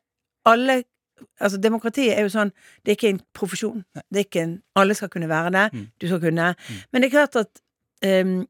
[0.44, 0.82] Alle
[1.40, 2.52] Altså, demokratiet er jo sånn
[2.84, 3.84] Det er ikke en profesjon.
[4.08, 5.66] Det er ikke en Alle skal kunne være det.
[6.00, 6.54] Du skal kunne.
[6.90, 7.62] Men det er klart at
[8.06, 8.40] um,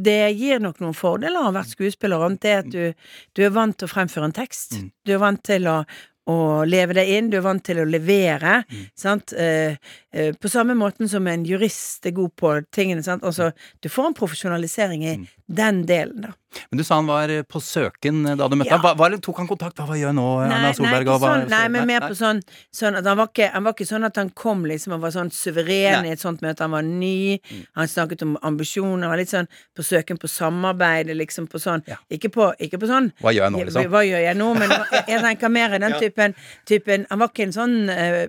[0.00, 3.42] det gir nok noen fordeler å ha vært skuespiller, og annet det at du, du
[3.44, 4.78] er vant til å fremføre en tekst.
[5.04, 5.82] Du er vant til å,
[6.30, 6.36] å
[6.68, 8.60] leve deg inn, du er vant til å levere,
[8.98, 9.34] sant.
[9.34, 9.76] Eh,
[10.09, 13.22] eh, på samme måten som en jurist er god på tingene, sant.
[13.22, 15.16] Altså, du får en profesjonalisering i
[15.50, 16.32] den delen, da.
[16.70, 18.78] Men du sa han var eh, på søken da du møtte Ja.
[18.82, 18.96] ham.
[18.98, 19.78] Hva, tok han kontakt?
[19.78, 21.06] Hva, gjør gjør nå Nei, Erna Solberg?
[21.06, 22.08] ikke sånn, nei, men mer nei.
[22.10, 22.40] på sånn,
[22.74, 25.30] sånn han var, ikke, han var ikke sånn at han kom liksom og var sånn
[25.30, 26.10] suveren Nei.
[26.10, 26.66] i et sånt møte.
[26.66, 27.38] Han var ny,
[27.78, 29.46] han snakket om ambisjoner, han var litt sånn
[29.78, 32.00] på søken på samarbeid, liksom på sånn Ja.
[32.10, 33.86] ikke, på, ikke på sånn Hva gjør jeg nå, liksom?
[33.94, 34.50] Hva gjør jeg nå?
[34.58, 36.34] Men jeg, jeg tenker mer i den typen,
[36.66, 38.26] typen Han var ikke en sånn uh,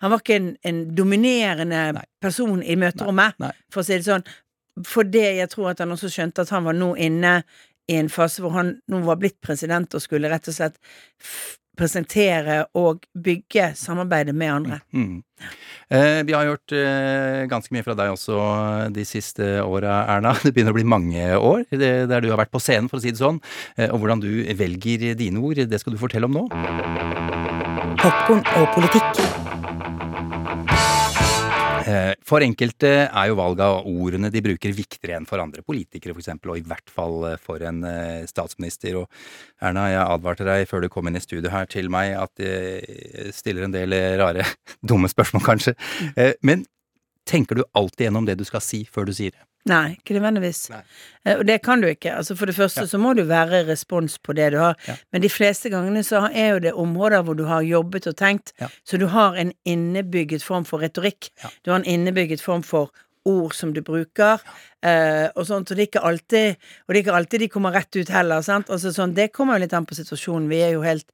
[0.00, 2.04] Han var ikke en, en dominerende Nei.
[2.20, 3.52] person i møterommet, Nei.
[3.72, 4.26] for å si det sånn.
[4.86, 7.40] Fordi jeg tror at han også skjønte at han var nå inne
[7.90, 10.78] i en fase hvor han nå var blitt president og skulle rett og slett
[11.80, 14.80] presentere og bygge samarbeidet med andre.
[14.92, 15.22] Mm.
[15.88, 18.36] Eh, vi har gjort eh, ganske mye fra deg også
[18.94, 20.34] de siste åra, Erna.
[20.44, 23.04] Det begynner å bli mange år det, der du har vært på scenen, for å
[23.04, 23.40] si det sånn.
[23.76, 26.46] Eh, og hvordan du velger dine ord, det skal du fortelle om nå.
[28.00, 29.29] Popkorn og politikk.
[31.90, 36.14] Eh, For enkelte er jo valget av ordene de bruker viktigere enn for andre politikere,
[36.14, 39.00] for eksempel, og i hvert fall eh, for en eh, statsminister.
[39.00, 39.08] Og
[39.64, 43.34] Erna, jeg advarte deg før du kom inn i studio her til meg at jeg
[43.36, 44.46] stiller en del rare,
[44.92, 45.76] dumme spørsmål, kanskje.
[46.14, 46.66] Eh, Men
[47.28, 49.49] tenker du alltid gjennom det du skal si, før du sier det?
[49.68, 50.70] Nei, ikke nødvendigvis.
[51.26, 52.14] Eh, Og det kan du ikke.
[52.16, 54.76] Altså For det første så må du være respons på det du har.
[54.88, 54.94] Ja.
[55.12, 58.52] Men de fleste gangene så er jo det områder hvor du har jobbet og tenkt,
[58.60, 58.68] Ja.
[58.88, 61.28] så du har en innebygget form for retorikk.
[61.44, 61.48] Ja.
[61.64, 62.90] Du har en innebygget form for
[63.28, 64.40] ord som du bruker,
[64.82, 67.74] eh, og sånt, og det er ikke alltid Og det er ikke alltid de kommer
[67.76, 68.70] rett ut heller, sant.
[68.70, 70.48] Altså sånn, det kommer jo litt an på situasjonen.
[70.48, 71.04] Vi er jo helt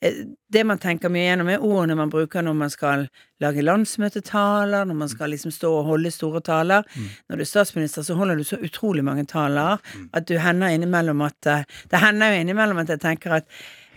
[0.00, 3.08] eh, Det man tenker mye gjennom, er ordene man bruker når man skal
[3.40, 6.82] lage landsmøtetaler, når man skal liksom stå og holde store taler.
[7.28, 9.78] Når du er statsminister, så holder du så utrolig mange taler
[10.12, 13.48] at du hender innimellom at eh, Det hender jo innimellom at jeg tenker at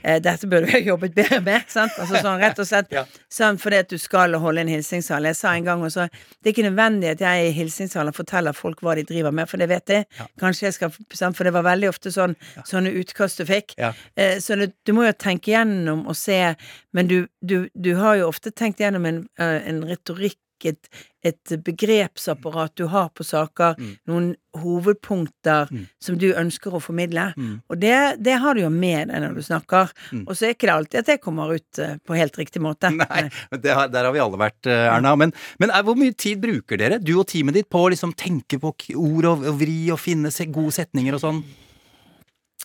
[0.03, 1.63] dette burde vi ha jobbet bedre med.
[1.71, 1.93] Sant?
[1.99, 2.91] Altså sånn rett og slett
[3.31, 5.23] sånn fordi at du skal holde en hilsingssal.
[5.29, 8.81] Jeg sa en gang også det er ikke nødvendig at jeg i hilsingssalen forteller folk
[8.83, 10.01] hva de driver med, for det vet de.
[10.41, 11.37] Kanskje jeg skal sant?
[11.37, 12.35] For det var veldig ofte sånn
[12.67, 13.77] sånne utkast du fikk.
[13.79, 13.93] Ja.
[14.15, 16.55] Eh, Så det, du må jo tenke gjennom og se,
[16.93, 20.37] men du, du, du har jo ofte tenkt gjennom en, eh, en retorikk,
[20.71, 20.87] et,
[21.27, 23.75] et begrepsapparat du har på saker,
[24.07, 25.69] noen hovedpunkter
[26.01, 27.25] som du ønsker å formidle.
[27.71, 29.91] Og det, det har du jo med deg når du snakker.
[30.23, 32.91] Og så er ikke det alltid at det kommer ut eh, på helt riktig måte.
[33.01, 35.15] Nei, men det har, der har vi alle vært, eh, Erna.
[35.19, 38.13] Men, men er, hvor mye tid bruker dere, du og teamet ditt, på å liksom
[38.19, 41.43] tenke på ord og, og vri og finne se gode setninger og sånn?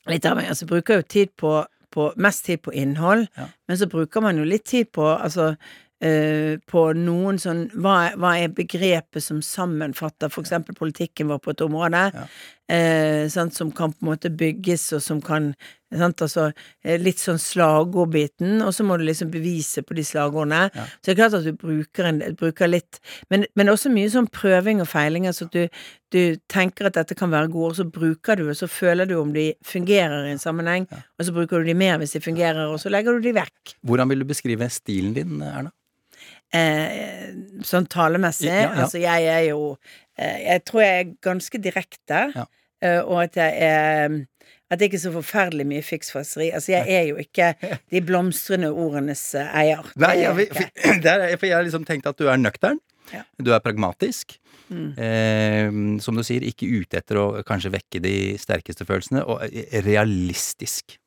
[0.08, 1.50] Litt av meg, altså bruker jo tid på,
[1.92, 3.48] på mest tid på innhold, Ja.
[3.68, 5.50] men så bruker man jo litt tid på altså
[6.04, 11.64] eh, på noen sånn hva hva er begrepet som sammenfatter eksempel politikken vår på et
[11.64, 12.04] område,
[12.68, 15.54] eh, sant, som kan på en måte bygges, og som kan
[15.94, 16.52] sant, altså,
[16.84, 20.68] eh, Litt sånn slagordbiten, og så må du liksom bevise på de slagordene.
[21.00, 24.28] Så det er klart at du bruker, en, bruker litt men, men også mye sånn
[24.28, 25.26] prøving og feiling.
[25.26, 25.68] Altså at du,
[26.12, 29.16] du tenker at dette kan være gode ord, så bruker du, og så føler du
[29.18, 32.66] om de fungerer i en sammenheng, og så bruker du de mer hvis de fungerer,
[32.68, 33.78] og så legger du de vekk.
[33.82, 35.72] Hvordan vil du beskrive stilen din, Erna?
[36.54, 37.34] Eh,
[37.66, 38.48] sånn talemessig.
[38.48, 38.74] Ja, ja.
[38.84, 39.76] Altså, jeg er jo
[40.16, 42.46] eh, Jeg tror jeg er ganske direkte, Ja.
[42.80, 44.18] eh, og at jeg er
[44.70, 46.50] at det ikke er så forferdelig mye fiksfakseri.
[46.52, 47.54] Altså, jeg er jo ikke
[47.92, 49.86] de blomstrende ordenes eh, eier.
[49.96, 50.68] Nei, jeg, for,
[51.40, 52.80] for jeg har liksom tenkt at du er nøktern.
[53.12, 53.22] Ja.
[53.40, 54.36] Du er pragmatisk.
[54.68, 54.90] Mm.
[55.00, 55.70] Eh,
[56.04, 59.24] som du sier, ikke ute etter å kanskje vekke de sterkeste følelsene.
[59.24, 60.98] Og eh, realistisk.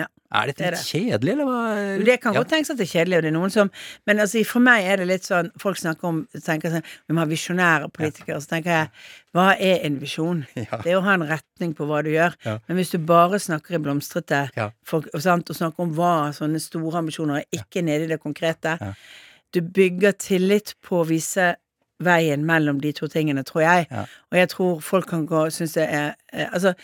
[0.00, 0.06] Ja.
[0.32, 2.04] Er dette Det litt kjedelig, eller hva?
[2.06, 2.38] Det kan Ja.
[2.42, 3.70] godt tenkes at det er kjedelig, og det er noen som
[4.06, 7.18] Men altså, for meg er det litt sånn Folk snakker om tenker sånn, Vi må
[7.18, 8.38] ha visjonære politikere.
[8.38, 8.90] Så tenker jeg
[9.34, 10.44] Hva er en visjon?
[10.54, 12.36] Det er å ha en retning på hva du gjør.
[12.46, 12.58] Ja.
[12.68, 14.70] Men hvis du bare snakker i blomstrete Ja.
[14.84, 18.20] folk, og, sant, og snakker om hva sånne store ambisjoner er, ikke nede i det
[18.22, 18.92] konkrete Ja.
[19.52, 21.56] Du bygger tillit på å vise
[22.00, 23.88] veien mellom de to tingene, tror jeg.
[23.90, 24.06] Ja.
[24.30, 26.74] Og jeg tror folk kan gå synes det er eh, Altså,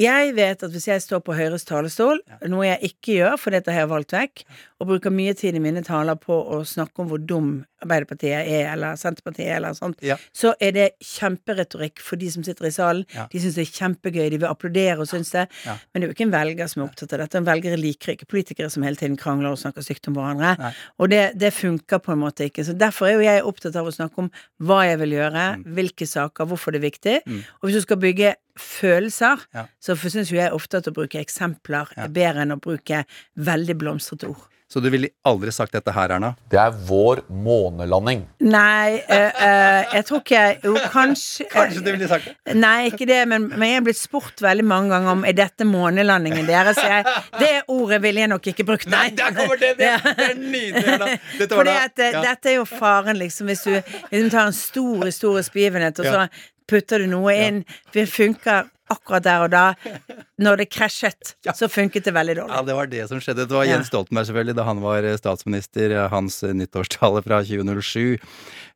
[0.00, 3.74] jeg vet at hvis jeg står på Høyres talerstol, noe jeg ikke gjør, for dette
[3.74, 4.44] har jeg valgt vekk,
[4.82, 7.52] og bruker mye tid i mine taler på å snakke om hvor dum
[7.82, 10.14] Arbeiderpartiet er, eller Senterpartiet er, eller sånt, Ja.
[10.34, 13.04] så er det kjemperetorikk for de som sitter i salen.
[13.14, 13.24] Ja.
[13.32, 15.48] De syns det er kjempegøy, de vil applaudere og synes det.
[15.66, 15.74] Ja.
[15.90, 17.40] Men det er jo ikke en velger som er opptatt av dette.
[17.40, 20.52] En velger liker ikke politikere som hele tiden krangler og snakker stygt om hverandre.
[20.62, 20.72] Nei.
[21.02, 22.62] Og det, det funker på en måte ikke.
[22.66, 24.30] Så derfor er jo jeg opptatt av å snakke om
[24.62, 25.64] hva jeg vil gjøre, Mm.
[25.74, 27.16] hvilke saker, hvorfor det er viktig.
[27.62, 29.42] Og hvis du skal bygge følelser,
[29.82, 33.04] så syns jo jeg ofte at å bruke eksempler er bedre enn å bruke
[33.36, 34.48] veldig blomstrete ord.
[34.72, 36.30] Så du ville aldri sagt dette her, Erna?
[36.48, 38.22] Det er vår månelanding.
[38.40, 42.54] Nei, øh, øh, jeg tror ikke Jo, kanskje Kanskje du ville sagt det?
[42.56, 45.66] Nei, ikke det, men, men jeg er blitt spurt veldig mange ganger om Er dette
[45.68, 46.80] månelandingen deres.
[46.80, 47.04] Jeg,
[47.36, 48.88] det ordet ville jeg nok ikke brukt.
[48.88, 49.74] Nei, der kommer det!
[49.76, 51.10] Det, det er nydelig, Erna.
[51.36, 52.24] Dette Fordi at eh, ja.
[52.30, 56.24] dette er jo faren, liksom, hvis du liksom tar en stor historisk begivenhet, og så
[56.72, 57.60] putter du noe inn.
[57.92, 59.64] Det funker akkurat der og da.
[60.44, 62.54] Når det krasjet, så funket det veldig dårlig.
[62.56, 63.46] Ja, det var det som skjedde.
[63.50, 65.94] Det var Jens Stoltenberg, selvfølgelig, da han var eh, statsminister.
[65.98, 68.18] eh, Hans eh, nyttårstale fra 2007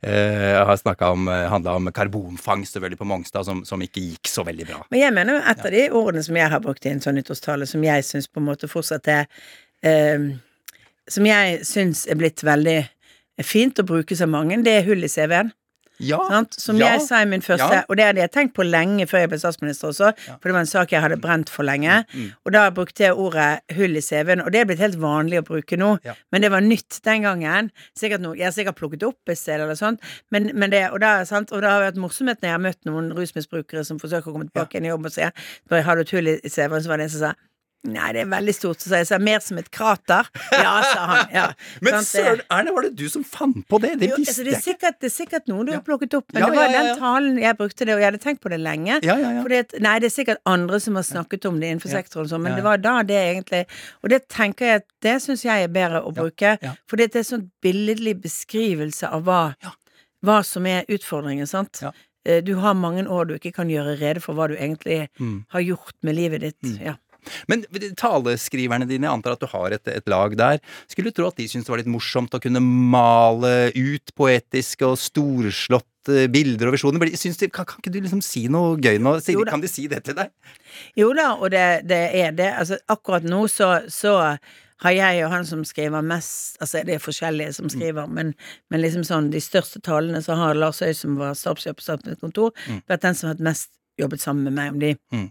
[0.02, 4.44] eh, har snakka om handla om karbonfangst selvfølgelig på Mongstad, som, som ikke gikk så
[4.46, 4.80] veldig bra.
[4.94, 7.18] Men jeg mener jo et av de ordene som jeg har brukt i en sånn
[7.18, 9.26] nyttårstale, som jeg syns på en måte fortsatt er
[9.82, 10.28] eh,
[11.10, 12.80] Som jeg syns er blitt veldig
[13.46, 15.50] fint å bruke så mange, det er hull i CV-en.
[15.98, 16.56] Ja, Sant?
[16.60, 17.82] Som ja, jeg sa i min første, ja.
[17.88, 20.64] og det hadde jeg tenkt på lenge før jeg ble statsminister også, for det var
[20.64, 22.02] en sak jeg hadde brent for lenge.
[22.12, 25.40] Mm, Og da brukte jeg ordet hull i CV-en, og det er blitt helt vanlig
[25.40, 25.94] å bruke nå.
[26.32, 27.70] Men det var nytt den gangen.
[27.96, 31.00] Sikkert noe, jeg har sikkert plukket opp et sted eller sånt, men, men det, og,
[31.00, 31.52] da, sant?
[31.52, 34.48] og da har vært morsomt når jeg har møtt noen rusmisbrukere som forsøker å komme
[34.50, 35.32] tilbake inn i jobb og sier
[35.86, 37.34] har du et hull i CV-en, så var det en som sa
[37.86, 38.80] Nei, det er veldig stort.
[38.82, 40.26] Så sa jeg så mer som et krater.
[40.52, 41.28] Ja, sa han.
[41.34, 41.44] Ja.
[41.86, 43.92] Men søren, Erne, var det du som fant på det?
[44.00, 45.78] Det jo, visste altså, det, er sikkert, det er sikkert noe du Ja.
[45.78, 48.22] har plukket opp, men Ja, det var den talen jeg brukte det, og jeg hadde
[48.24, 48.98] tenkt på det lenge.
[49.06, 49.42] Ja, ja, ja.
[49.46, 52.32] Fordi at, nei, det er sikkert andre som har snakket om det innenfor sektoren, og
[52.34, 53.62] sånn, men det var da det egentlig
[54.02, 56.56] Og det tenker jeg at det syns jeg er bedre å bruke,
[56.90, 59.40] fordi det er en sånn billedlig beskrivelse av hva,
[60.26, 61.82] hva som er utfordringen, sant.
[62.26, 65.44] Eh, Du har mange år du ikke kan gjøre rede for hva du egentlig Mm.
[65.54, 66.80] har gjort med livet ditt.
[66.82, 66.96] Ja.
[67.50, 67.64] Men
[67.98, 71.38] taleskriverne dine, jeg antar at du har et, et lag der, skulle du tro at
[71.40, 76.76] de syntes det var litt morsomt å kunne male ut poetiske og storslåtte bilder og
[76.76, 77.02] visjoner?
[77.06, 79.16] De, kan, kan ikke du liksom si noe gøy nå?
[79.48, 80.30] Kan de si det til deg?
[80.98, 82.52] Jo da, og det, det er det.
[82.60, 84.18] Altså, akkurat nå så, så
[84.84, 88.34] har jeg og han som skriver mest Altså, det er forskjellige som skriver, men,
[88.70, 92.20] men liksom sånn de største talene så har Lars Øy, som var stabssjef på Statens
[92.20, 92.52] kontor,
[92.88, 94.92] vært den som har hatt mest jobbet sammen med meg om de.
[95.14, 95.30] Mm.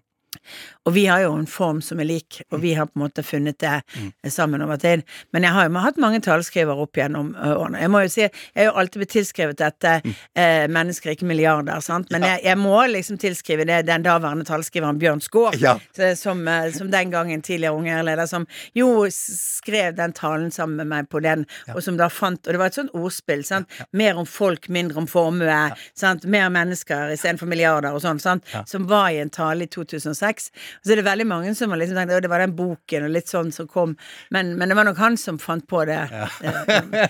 [0.85, 3.23] Og vi har jo en form som er lik, og vi har på en måte
[3.25, 5.03] funnet det eh, sammen over tid.
[5.33, 7.81] Men jeg har jo hatt mange taleskrivere opp gjennom årene.
[7.81, 9.93] Jeg må jo si, jeg har jo alltid blitt tilskrevet dette
[10.35, 12.11] eh, 'mennesker, ikke milliarder', sant.
[12.11, 15.77] Men jeg, jeg må liksom tilskrive det den daværende taleskriveren Bjørn Skaar, Ja.
[16.15, 20.87] som, eh, som den gangen tidligere unge leder, som jo skrev den talen sammen med
[20.87, 23.67] meg på den, og som da fant Og det var et sånt ordspill, sant.
[23.93, 25.71] Mer om folk, mindre om formue.
[25.95, 26.25] Sant?
[26.25, 28.43] Mer mennesker istedenfor milliarder og sånn, sant.
[28.67, 30.24] Som var i en tale i 2006.
[30.29, 33.05] Og så er det veldig mange som har liksom tenkt at det var den boken
[33.07, 33.95] og litt sånn som kom,
[34.33, 35.99] men, men det var nok han som fant på det.
[36.11, 36.27] Ja.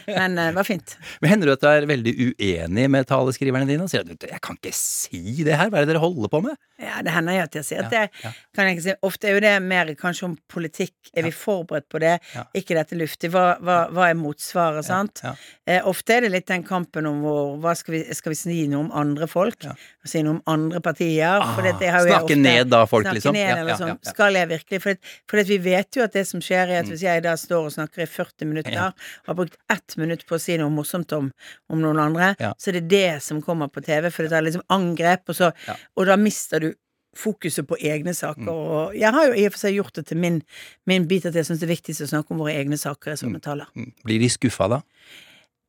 [0.08, 0.96] Men eh, det var fint.
[1.22, 4.42] Men Hender det at du er veldig uenig med taleskriverne dine og sier at jeg
[4.44, 6.58] kan ikke si det her, hva er det dere holder på med?
[6.82, 8.32] Ja, det hender jo at jeg sier at Ja, det ja.
[8.56, 8.96] kan jeg ikke si.
[9.08, 10.94] Ofte er jo det mer kanskje om politikk.
[11.16, 12.18] Er vi forberedt på det?
[12.36, 12.44] Ja.
[12.58, 13.30] Ikke dette luftig.
[13.34, 15.22] Hva, hva, hva er motsvaret, sant?
[15.24, 15.32] ja.
[15.66, 18.58] Eh, ofte er det litt den kampen om hvor hva skal vi, skal vi si
[18.70, 19.64] noe om andre folk?
[19.66, 19.74] Ja.
[20.06, 21.40] Si noe om andre partier?
[21.40, 23.38] Ah, for det har jo jeg snakke ofte- ned da folk, snakke liksom?
[23.38, 24.00] Ned, eller sånn.
[24.10, 24.82] Skal jeg virkelig?
[24.84, 25.00] For,
[25.32, 26.92] for vi vet jo at det som skjer, er at Mm.
[26.96, 30.36] hvis jeg da står og snakker i 40 minutter, og har brukt ett minutt på
[30.36, 31.32] å si noe morsomt om,
[31.70, 34.66] om noen andre, så er det det som kommer på TV, for det er liksom
[34.70, 35.52] angrep, og, så,
[35.96, 36.74] og da mister du
[37.16, 38.44] fokuset på egne saker.
[38.44, 38.50] Mm.
[38.52, 40.42] Og jeg har jo i og for seg gjort det til min,
[40.86, 43.20] min bit at jeg syns det er viktigst å snakke om våre egne saker i
[43.22, 43.70] sånne taler.
[43.78, 43.94] Mm.
[44.04, 44.82] Blir de skuffa da?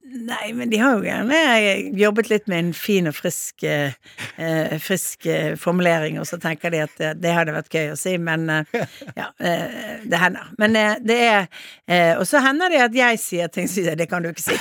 [0.06, 1.38] Nei, men de har jo gjerne
[1.98, 3.96] jobbet litt med en fin og frisk, eh,
[4.38, 7.96] eh, frisk eh, formulering, og så tenker de at det, det hadde vært gøy å
[7.98, 8.84] si, men eh,
[9.18, 10.52] ja, eh, det hender.
[10.62, 11.48] Men eh, det er
[11.90, 14.44] eh, Og så hender det at jeg sier ting som sier det kan du ikke
[14.44, 14.54] si.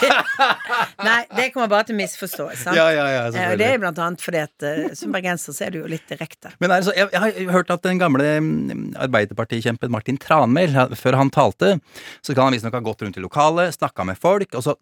[1.08, 2.64] Nei, det kommer bare til misforståelse.
[2.64, 2.80] sant?
[2.80, 4.68] Ja, ja, ja, og det er blant annet fordi at
[4.98, 6.56] som bergenser så er du jo litt direkte.
[6.58, 10.74] Men er det så, jeg, jeg har hørt at den gamle mm, Arbeiderpartikjempen Martin Tranmæl,
[10.98, 11.76] før han talte,
[12.26, 14.78] så kan han visstnok ha gått rundt i lokalet, snakka med folk, og så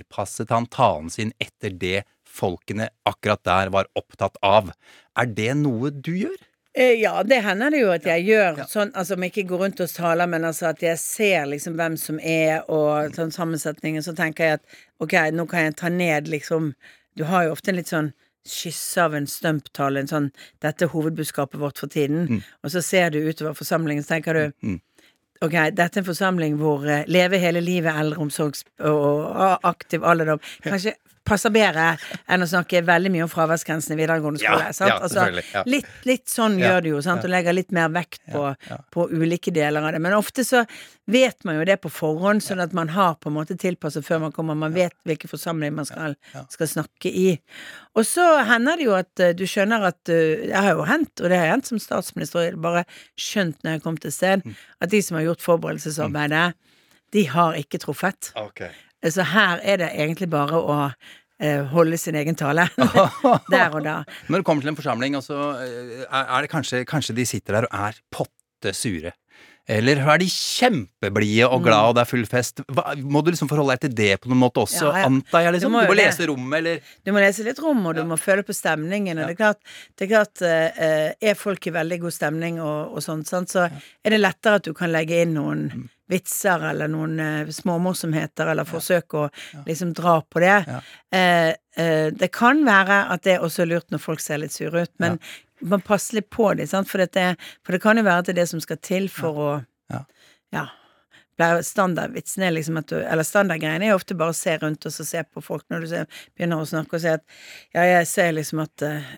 [0.00, 4.72] tilpasset han talen sin etter det folkene akkurat der var opptatt av.
[5.18, 6.36] Er det noe du gjør?
[6.74, 9.58] Eh, Ja, det hender det jo at jeg gjør sånn, altså om jeg ikke går
[9.64, 14.02] rundt og taler, men altså at jeg ser liksom hvem som er, og sånn sammensetningen,
[14.02, 14.64] så tenker jeg at
[15.00, 16.74] ok, nå kan jeg ta ned liksom.
[17.16, 18.12] Du har jo ofte en litt sånn
[18.46, 20.30] skisse av en stumptale, en sånn
[20.62, 24.78] 'Dette er hovedbudskapet vårt for tiden', og så ser du utover forsamlingen, så tenker du
[25.40, 30.42] Ok, dette er en forsamling hvor uh, Leve hele livet, eldreomsorg og, og aktiv alderdom.
[30.66, 30.92] Kanskje
[31.24, 31.92] passer bedre
[32.28, 34.72] enn å snakke veldig mye om fraværsgrensen i videregående Ja, skole.
[34.74, 34.90] sant?
[34.90, 35.62] ja, altså, ja.
[35.68, 37.20] litt, litt sånn Ja, gjør du jo, sant?
[37.22, 37.28] ja.
[37.28, 38.78] og legger litt mer vekt på, ja.
[38.90, 40.00] på ulike deler av det.
[40.02, 40.64] Men ofte så
[41.10, 44.20] vet man jo det på forhånd, sånn at man har på en måte tilpasset før
[44.24, 44.54] man kommer.
[44.58, 46.16] Man vet hvilken forsamling man skal,
[46.48, 47.28] skal snakke i.
[47.98, 51.14] Og så hender det jo at eh, du skjønner at eh, Det har jo hendt,
[51.20, 52.84] og det har hendt som statsminister, bare
[53.18, 54.54] skjønt når jeg kom til sted, Mm.
[54.80, 56.54] at de som har gjort forberedelsesarbeidet,
[57.12, 58.30] de har ikke truffet.
[59.08, 60.76] Så her er det egentlig bare å
[61.40, 62.66] eh, holde sin egen tale.
[63.54, 64.00] Der og da.
[64.28, 67.60] Når du kommer til en forsamling, og så eh, er det kanskje, kanskje de sitter
[67.60, 69.14] der og er potte sure.
[69.68, 72.62] Eller er de kjempeblide og glad, og det er full fest?
[72.74, 75.06] Hva, må du liksom forholde deg til det på noen måte også, Ja, ja.
[75.06, 75.52] antar jeg?
[75.54, 75.70] liksom?
[75.70, 78.18] Du må Du må, lese rommet, eller Du må lese litt rom, og du må
[78.18, 79.18] føle på stemningen.
[79.20, 79.60] Og det er klart,
[79.96, 83.68] det er, klart uh, er folk i veldig god stemning og, og sånt, sant, så
[83.70, 85.88] er det lettere at du kan legge inn noen Mm.
[86.10, 89.28] vitser eller noen uh, småmorsomheter, eller forsøke å
[89.68, 90.56] liksom dra på det.
[91.14, 91.52] Uh,
[92.10, 95.20] det kan være at det er også lurt når folk ser litt sure ut, men
[95.60, 97.02] man passer litt på dem, sant, for,
[97.64, 99.50] for det kan jo være at det er det som skal til for å
[99.90, 100.04] Ja.
[100.54, 100.68] ja.
[101.40, 105.06] Standardvitsen er liksom at du Eller standardgreiene er ofte bare å se rundt og så
[105.08, 106.06] se på folk når du ser,
[106.36, 107.24] begynner å snakke og si at
[107.74, 109.08] Ja, jeg ser liksom at uh,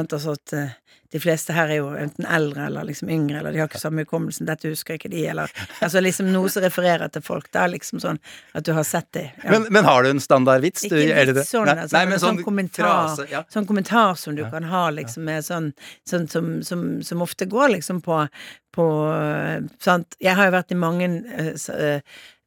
[0.00, 0.74] at eh,
[1.10, 4.04] de fleste her er jo enten eldre eller liksom yngre, eller de har ikke samme
[4.04, 5.50] hukommelsen, dette husker ikke de, eller
[5.82, 7.48] Altså liksom noe som refererer til folk.
[7.50, 8.20] Det er liksom sånn
[8.54, 9.24] at du har sett det.
[9.42, 9.50] Ja.
[9.56, 10.84] men, men har du en standardvits?
[10.86, 11.26] Ikke det?
[11.32, 13.42] litt sånn, altså, nei, men men sånn, sånn kommentar, frase, ja.
[13.50, 15.72] sånn kommentar som du kan ha, liksom, med sånn,
[16.08, 18.20] sånn som, som, som ofte går liksom på,
[18.76, 18.86] på
[19.82, 20.14] sant?
[20.22, 22.00] Jeg har jo vært i mange øh,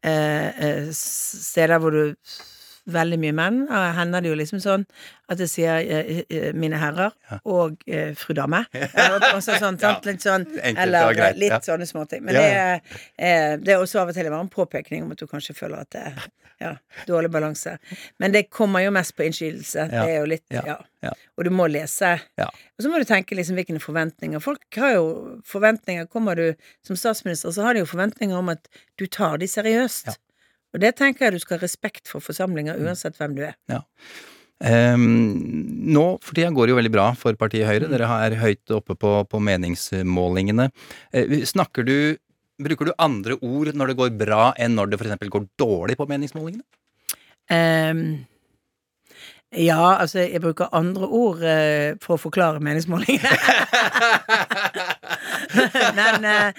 [0.05, 2.15] øh, s- steder hvor du
[2.91, 3.61] Veldig mye menn.
[3.69, 4.85] Og hender det jo liksom sånn
[5.31, 7.13] at jeg sier eh, eh, 'mine herrer'
[7.45, 8.65] og eh, 'fru dame'.
[9.37, 10.05] Også sånn, sant?
[10.05, 11.61] Litt sånn, eller greit, litt ja.
[11.63, 12.23] sånne småting.
[12.23, 12.63] Men Ja, det, ja.
[12.63, 15.55] er, eh, det er også av og til bare en påpekning om at du kanskje
[15.55, 16.25] føler at det er
[16.63, 16.77] ja,
[17.07, 17.77] dårlig balanse.
[18.17, 19.79] Men det kommer jo mest på innskytelse.
[19.79, 20.03] Ja.
[20.03, 20.63] Det er jo litt Ja.
[20.67, 20.79] ja.
[21.03, 21.11] Ja.
[21.37, 22.13] Og du må lese.
[22.39, 22.45] Ja.
[22.47, 24.39] Og så må du tenke liksom hvilke forventninger.
[24.39, 25.07] Folk har jo
[25.43, 26.07] forventninger.
[26.07, 26.53] Kommer du
[26.85, 28.69] som statsminister, så har de jo forventninger om at
[28.99, 30.13] du tar de seriøst.
[30.73, 33.57] Og det tenker jeg du skal ha respekt for forsamlinger, uansett hvem du er.
[33.71, 33.83] Ja.
[34.63, 35.03] Um,
[35.91, 37.89] nå for tida går det jo veldig bra for partiet Høyre.
[37.91, 40.69] Dere er høyt oppe på, på meningsmålingene.
[41.11, 41.97] Eh, snakker du
[42.63, 45.25] Bruker du andre ord når det går bra, enn når det f.eks.
[45.33, 46.61] går dårlig på meningsmålingene?
[47.49, 48.27] Um,
[49.57, 53.25] ja, altså, jeg bruker andre ord uh, for å forklare meningsmålingene.
[55.97, 56.53] Men uh,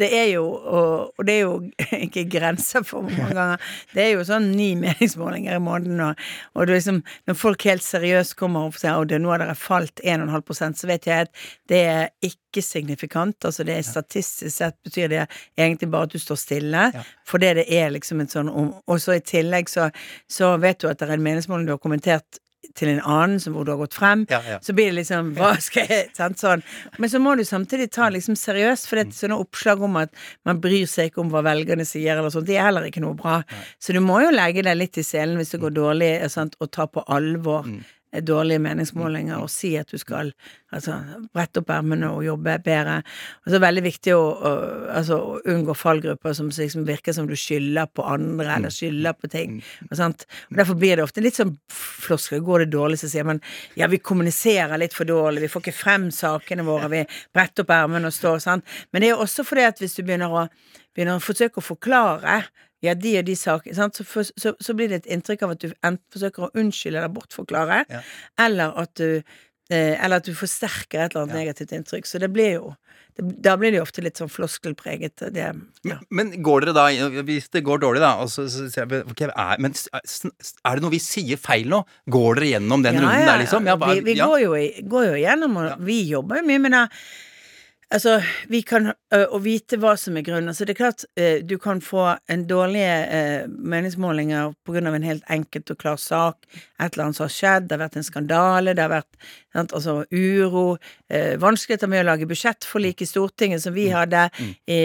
[0.00, 1.54] det er jo og, det er jo
[2.06, 3.68] ikke grenser for hvor mange ganger.
[3.94, 6.24] Det er jo sånn ni meningsmålinger i måneden, og,
[6.54, 10.78] og liksom, når folk helt seriøst kommer og sier at nå har dere falt 1,5%
[10.78, 13.36] så vet jeg at det er ikke signifikant.
[13.44, 15.24] Altså det er statistisk sett betyr det
[15.58, 16.88] egentlig bare at du står stille,
[17.28, 19.88] fordi det er liksom en sånn Og så i tillegg så,
[20.30, 22.40] så vet du at det er en meningsmåling du har kommentert
[22.74, 24.58] til en annen som hvor du har gått frem, Ja, ja.
[24.62, 26.62] så blir det liksom Hva skal jeg sant, sånn.
[26.98, 30.10] Men så må du samtidig ta liksom seriøst, for det er sånne oppslag om at
[30.48, 33.14] man bryr seg ikke om hva velgerne sier, eller sånt, det er heller ikke noe
[33.18, 33.40] bra.
[33.82, 36.70] Så du må jo legge deg litt i selen hvis det går dårlig, sant, og
[36.74, 37.78] ta på alvor eh,
[38.24, 40.30] dårlige meningsmålinger og si at du skal
[40.72, 40.96] altså,
[41.34, 42.98] brette opp ermene og jobbe bedre.
[43.42, 44.52] Og så er det veldig viktig å, å,
[44.96, 49.30] altså, å unngå fallgrupper som liksom virker som du skylder på andre, eller skylder på
[49.32, 49.58] ting.
[49.90, 52.42] Og, og Derfor blir det ofte litt sånn floskel.
[52.44, 53.42] Går det dårlig, så sier man
[53.78, 57.04] ja, vi kommuniserer litt for dårlig, vi får ikke frem sakene våre, vi
[57.34, 58.64] bretter opp ermene og står, sånn.
[58.92, 60.46] Men det er også fordi at hvis du begynner å,
[60.96, 62.40] begynner å forsøke å forklare
[62.84, 63.96] ja, de og de saker sant?
[63.98, 66.98] Så, for, så, så blir det et inntrykk av at du enten forsøker å unnskylde
[67.02, 68.02] eller bortforklare, Ja.
[68.38, 69.22] eller at du
[69.70, 72.06] eh, Eller at du forsterker et eller annet negativt inntrykk.
[72.08, 72.70] Så det blir jo
[73.18, 75.26] det, Da blir det jo ofte litt sånn floskelpreget.
[75.34, 75.52] Det, ja.
[75.84, 76.86] Men, men går dere da
[77.26, 81.02] Hvis det går dårlig, da så, så, sier jeg, er, Men er det noe vi
[81.02, 81.82] sier feil nå?
[82.08, 83.66] Går dere gjennom den runden der, liksom?
[83.68, 84.30] Ja, hva- vi vi ja.
[84.30, 84.54] går, jo,
[84.94, 86.84] går jo gjennom, og vi jobber jo mye med det.
[87.88, 88.18] Altså,
[88.52, 90.50] vi kan ø, Å vite hva som er grunnen.
[90.52, 94.98] Altså, det er klart ø, du kan få en dårlige ø, meningsmålinger på grunn av
[94.98, 96.44] en helt enkelt og klar sak.
[96.52, 97.68] Et eller annet som har skjedd.
[97.70, 98.74] Det har vært en skandale.
[98.76, 100.66] Det har vært sant, altså, uro.
[101.40, 104.26] vanskeligheter med å lage budsjettforlik i Stortinget, som vi hadde
[104.68, 104.80] i,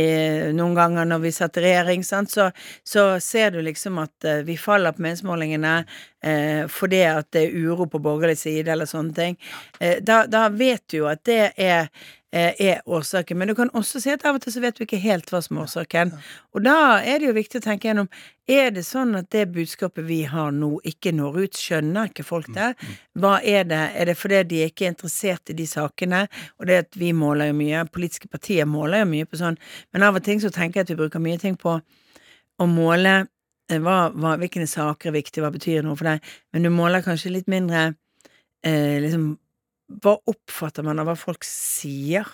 [0.55, 2.05] noen ganger når vi satt i regjering.
[2.07, 2.31] Sant?
[2.31, 2.47] Så,
[2.87, 5.75] så ser du liksom at vi faller på meningsmålingene
[6.23, 9.39] eh, fordi at det er uro på borgerlig side, eller sånne ting.
[9.79, 11.89] Eh, da, da vet du jo at det er
[12.33, 14.83] eh, er årsaken, men du kan også si at av og til så vet du
[14.87, 16.13] ikke helt hva som er årsaken.
[16.57, 18.09] Og da er det jo viktig å tenke gjennom
[18.43, 21.55] Er det sånn at det budskapet vi har nå, ikke når ut?
[21.55, 22.73] Skjønner ikke folk det?
[23.15, 23.83] Hva er det?
[23.95, 26.25] Er det fordi de ikke er interessert i de sakene?
[26.59, 29.55] Og det at vi måler jo mye, politiske partier måler jo mye på sånn,
[29.93, 31.77] men av og til så tenker jeg at vi bruker mye ting på
[32.59, 33.23] å måle
[33.81, 37.33] hva, hva, hvilke saker er viktige, hva betyr noe for deg, men du måler kanskje
[37.33, 37.93] litt mindre
[38.65, 39.33] eh, liksom
[40.03, 42.27] Hva oppfatter man av hva folk sier?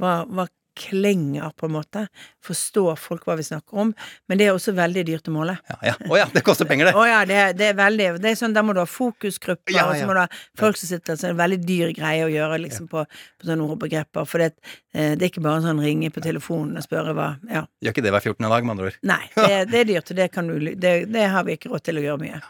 [0.00, 0.46] Hva, hva
[0.76, 2.02] klinger, på en måte?
[2.44, 3.92] Forstår folk hva vi snakker om?
[4.28, 5.56] Men det er også veldig dyrt å måle.
[5.70, 5.94] Ja, ja.
[6.06, 6.94] Oh, ja, det koster penger, det.
[6.98, 9.86] Å ja, det, det er veldig Det er sånn, Da må du ha fokusgrupper, Ja,
[9.90, 11.94] og så må du ha folk som sitter der, Så er det en veldig dyr
[11.96, 14.28] greie å gjøre liksom på, på sånne ord og begreper.
[14.28, 14.52] For det,
[14.94, 17.64] eh, det er ikke bare sånn ringe på telefonen og spørre hva Ja.
[17.82, 18.50] Gjør ikke det hver 14.
[18.50, 19.00] dag, med andre ord.
[19.06, 21.88] Nei, det, det er dyrt, og det, kan du, det, det har vi ikke råd
[21.88, 22.42] til å gjøre mye.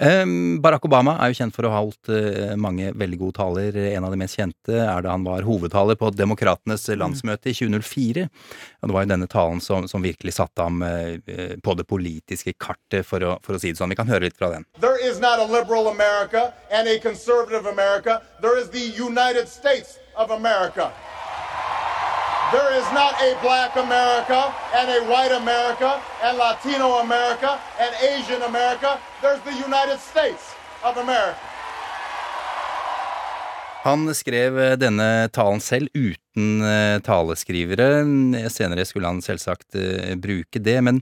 [0.00, 3.76] Um, Barack Obama er jo kjent for å ha holdt eh, mange veldig gode taler.
[3.90, 8.26] En av de mest kjente er da han var hovedtaler på Demokratenes landsmøte i 2004.
[8.80, 12.56] Og det var jo denne talen som, som virkelig satte ham eh, på det politiske
[12.56, 13.92] kartet, for å, for å si det sånn.
[13.92, 14.64] Vi kan høre litt fra den.
[14.80, 18.22] There is not a liberal America and a conservative America.
[18.40, 20.90] There is the United States of America.
[22.52, 28.42] There is not a black America and a white America and Latino America and Asian
[28.42, 28.98] America.
[29.22, 30.42] There's the United States
[30.82, 31.38] of America.
[33.84, 37.86] Han skrev eh, denne talen selv uten eh, taleskrivere.
[38.50, 41.00] Senere skulle han selvsagt eh, bruke det, men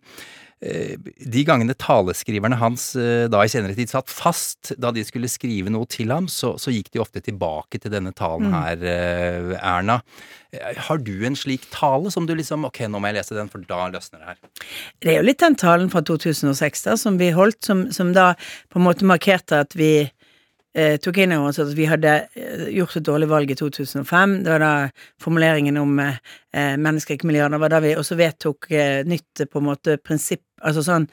[0.61, 5.71] de gangene taleskriverne hans eh, da i senere tid satt fast da de skulle skrive
[5.71, 8.57] noe til ham, så, så gikk de ofte tilbake til denne talen Mm.
[8.59, 10.01] her, eh, Erna.
[10.53, 13.49] Eh, Har du en slik tale som du liksom Ok, nå må jeg lese den,
[13.53, 14.39] for da løsner det her.
[15.01, 18.33] Det er jo litt den talen fra 2006 da, som vi holdt, som, som da
[18.73, 20.11] på en måte markerte at vi
[20.77, 24.37] eh, tok inn over oss at vi hadde eh, gjort et dårlig valg i 2005.
[24.45, 24.73] Det var da
[25.23, 26.19] formuleringen om eh,
[26.55, 29.99] eh, mennesker, ikke milliarder, var da vi også vedtok eh, nytt eh, på en måte
[30.03, 31.05] prinsipp Altså sånn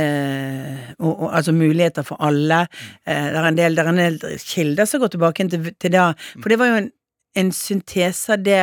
[0.00, 2.62] eh, og, og, Altså muligheter for alle.
[3.04, 6.06] Eh, det er en del, er en del kilder som går tilbake til, til da.
[6.38, 6.88] For det var jo en,
[7.36, 8.62] en syntese av det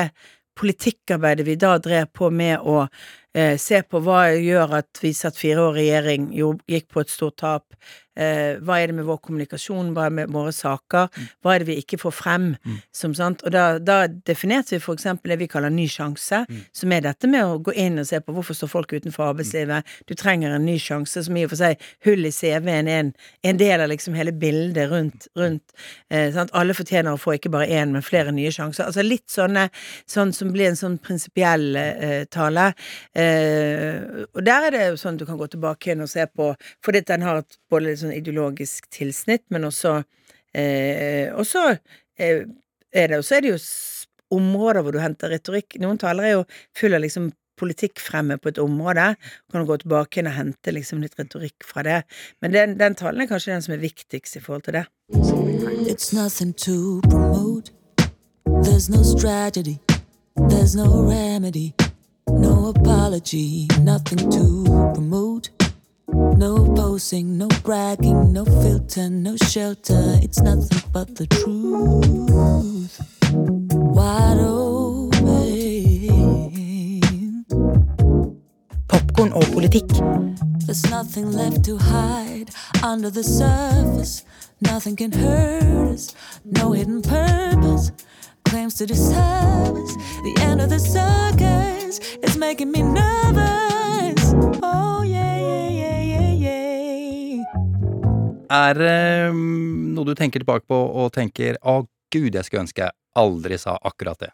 [0.58, 2.84] politikkarbeidet vi da drev på med å
[3.36, 7.04] eh, se på hva gjør at vi satt fire år i regjering, jo, gikk på
[7.04, 7.78] et stort tap.
[8.22, 11.10] Eh, hva er det med vår kommunikasjon, hva er det med våre saker,
[11.42, 12.48] hva er det vi ikke får frem?
[12.96, 13.44] Som sant?
[13.48, 16.44] Og da, da definerte vi for eksempel det vi kaller ny sjanse,
[16.78, 19.88] som er dette med å gå inn og se på hvorfor står folk utenfor arbeidslivet.
[20.10, 23.14] Du trenger en ny sjanse, som i og for seg hull i CV-en er en,
[23.48, 25.76] en del av liksom hele bildet rundt, rundt
[26.10, 26.54] eh, sant?
[26.58, 28.88] Alle fortjener å få ikke bare én, men flere nye sjanser.
[28.88, 29.68] Altså litt sånne,
[30.10, 32.72] sånn som blir en sånn prinsipiell eh, tale.
[33.18, 36.52] Eh, og der er det jo sånn du kan gå tilbake igjen og se på,
[36.86, 40.02] fordi den har et både litt sånn ideologisk tilsnitt, men også
[40.54, 41.72] eh, Og så
[42.18, 42.44] eh,
[42.92, 43.60] er det, er det jo
[44.32, 45.78] områder hvor du henter retorikk.
[45.80, 46.44] Noen talere er jo
[46.78, 47.32] full av liksom
[47.62, 49.16] politikk fremme på et område.
[49.52, 52.00] Kan du gå tilbake igjen og hente liksom litt retorikk fra det.
[52.42, 54.86] Men den, den talen er kanskje den som er viktigst i forhold til det.
[55.92, 57.72] It's nothing to promote.
[58.66, 59.80] There's no strategy.
[60.50, 61.74] There's no remedy.
[62.28, 63.68] No apology.
[63.84, 64.64] Nothing to
[64.96, 65.61] promote.
[66.14, 70.20] No posing, no bragging, no filter, no shelter.
[70.22, 73.00] It's nothing but the truth.
[73.74, 75.22] Wide open.
[78.88, 79.92] Popkorn og politikk.
[80.66, 82.50] There's nothing left to hide
[82.84, 84.24] under the surface.
[84.62, 86.16] Nothing can hurt us.
[86.46, 87.92] No hidden purpose
[88.46, 89.96] claims to deserve us.
[90.24, 94.34] The end of the circus is making me nervous.
[94.62, 95.71] Oh yeah, yeah.
[98.52, 98.96] Er det
[99.32, 101.82] um, noe du tenker tilbake på og tenker å
[102.12, 104.32] gud, jeg skulle ønske jeg aldri sa akkurat det?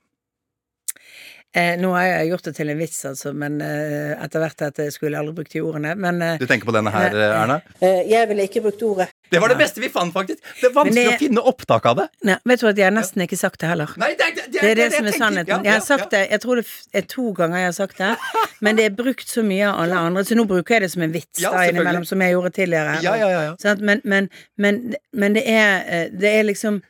[1.58, 4.82] Eh, nå har jeg gjort det til en vits, altså, men eh, etter hvert at
[4.84, 5.94] jeg skulle aldri brukt de ordene.
[5.98, 7.60] Men eh, Du tenker på denne her, Erna?
[7.80, 10.40] eh, jeg ville ikke brukt ordet Det var det beste vi fant, faktisk.
[10.62, 12.08] Det er vanskelig det- å finne opptak av det.
[12.24, 13.92] Nei, vet du at jeg har nesten ikke sagt det heller.
[13.98, 15.64] Nei, det, det, Det er det som er sannheten.
[15.66, 18.18] Jeg har sagt det, jeg tror det er to ganger jeg har sagt det,
[18.62, 21.02] men det er brukt så mye av alle andre, så nå bruker jeg det som
[21.04, 23.02] en vits Ja, da innimellom, som jeg gjorde tidligere.
[23.04, 23.56] Ja, ja, ja, ja.
[23.60, 23.82] Sant?
[23.82, 26.82] Men, men, men, men det er eh, Det er liksom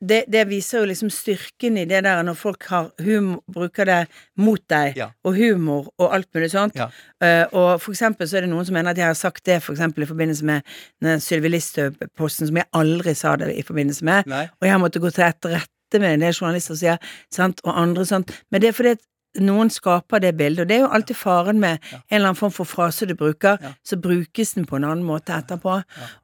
[0.00, 3.98] det, det viser jo liksom styrken i det der når folk har humor, bruker det
[4.40, 5.10] mot deg, Ja.
[5.24, 6.76] og humor og alt mulig sånt.
[6.78, 6.88] Ja.
[7.20, 9.60] Uh, og for eksempel så er det noen som mener at jeg har sagt det
[9.62, 14.26] for eksempel i forbindelse med Sylvi Listhaug-posten, som jeg aldri sa det i forbindelse med.
[14.30, 14.46] Nei.
[14.60, 16.98] Og jeg måtte gå til etterrette med en del journalister sier,
[17.30, 18.32] sant, og andre sånt.
[18.50, 19.04] Men det er fordi at
[19.42, 22.52] noen skaper det bildet, og det er jo alltid faren med en eller annen form
[22.54, 25.74] for frase du bruker, så brukes den på en annen måte etterpå.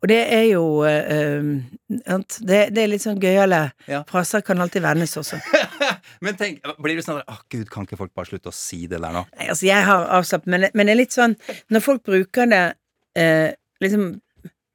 [0.03, 1.43] Og det er jo eh,
[1.89, 4.05] det, det er litt sånn gøyale Ja.
[4.09, 5.41] fraser kan alltid vendes også.
[6.25, 9.01] Men tenk, blir du sånn Å, gud, kan ikke folk bare slutte å si det
[9.03, 9.25] der nå?
[9.39, 11.35] Nei, altså jeg har avslappet, men, men det er litt sånn
[11.73, 12.63] Når folk bruker det
[13.19, 13.49] uh,
[13.83, 14.11] liksom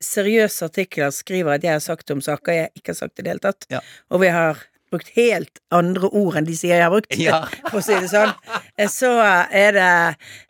[0.05, 3.31] seriøse artikler, skriver at jeg har sagt om saker jeg ikke har sagt i det
[3.35, 3.79] hele tatt, Ja.
[4.11, 4.59] og vi har
[4.95, 7.43] brukt helt andre ord enn de sier jeg har brukt, Ja.
[7.69, 8.33] for å si det sånn,
[8.77, 9.91] eh, så er det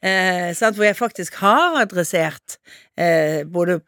[0.06, 2.60] eh, sant, hvor jeg faktisk har adressert
[2.98, 3.82] eh, både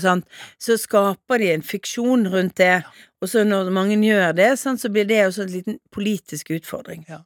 [0.00, 0.26] sant,
[0.58, 2.82] så skaper de en fiksjon rundt det,
[3.22, 7.06] og så når mange gjør det, sant, så blir det også en liten politisk utfordring.
[7.08, 7.22] Ja.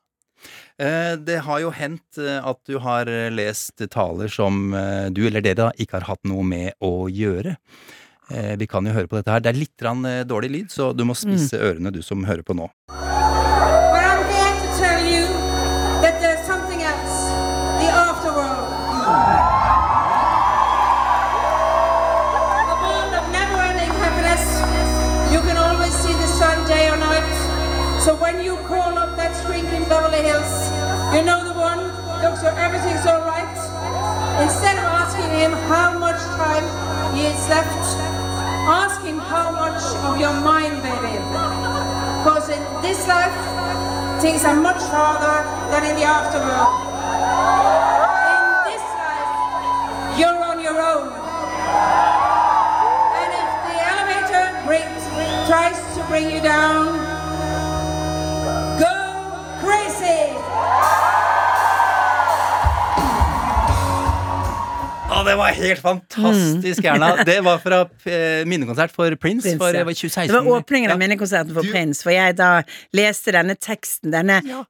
[0.78, 5.42] Det har jo hendt eh, at du har eh, lest taler som eh, du eller
[5.42, 7.56] dere ikke har hatt noe med å gjøre.
[8.30, 9.40] Eh, Vi kan jo høre på dette her.
[9.40, 12.56] Det er litt eh, dårlig lyd, så du må spisse ørene du som hører på
[12.56, 12.68] nå.
[38.68, 41.16] Ask him how much of your mind, baby.
[42.20, 43.32] Because in this life,
[44.20, 45.40] things are much harder
[45.72, 46.76] than in the afterworld.
[48.28, 51.08] In this life, you're on your own.
[53.16, 55.02] And if the elevator brings,
[55.48, 57.07] tries to bring you down,
[65.28, 67.10] det var helt fantastisk, Erna!
[67.24, 69.84] Det var fra eh, minnekonsert for Prince, Prince, for ja.
[69.84, 70.28] var 2016.
[70.28, 71.02] Det var åpningen av Ja.
[71.06, 72.62] minnekonserten for Du- Prince, for jeg da
[72.96, 74.64] leste denne teksten, denne ja.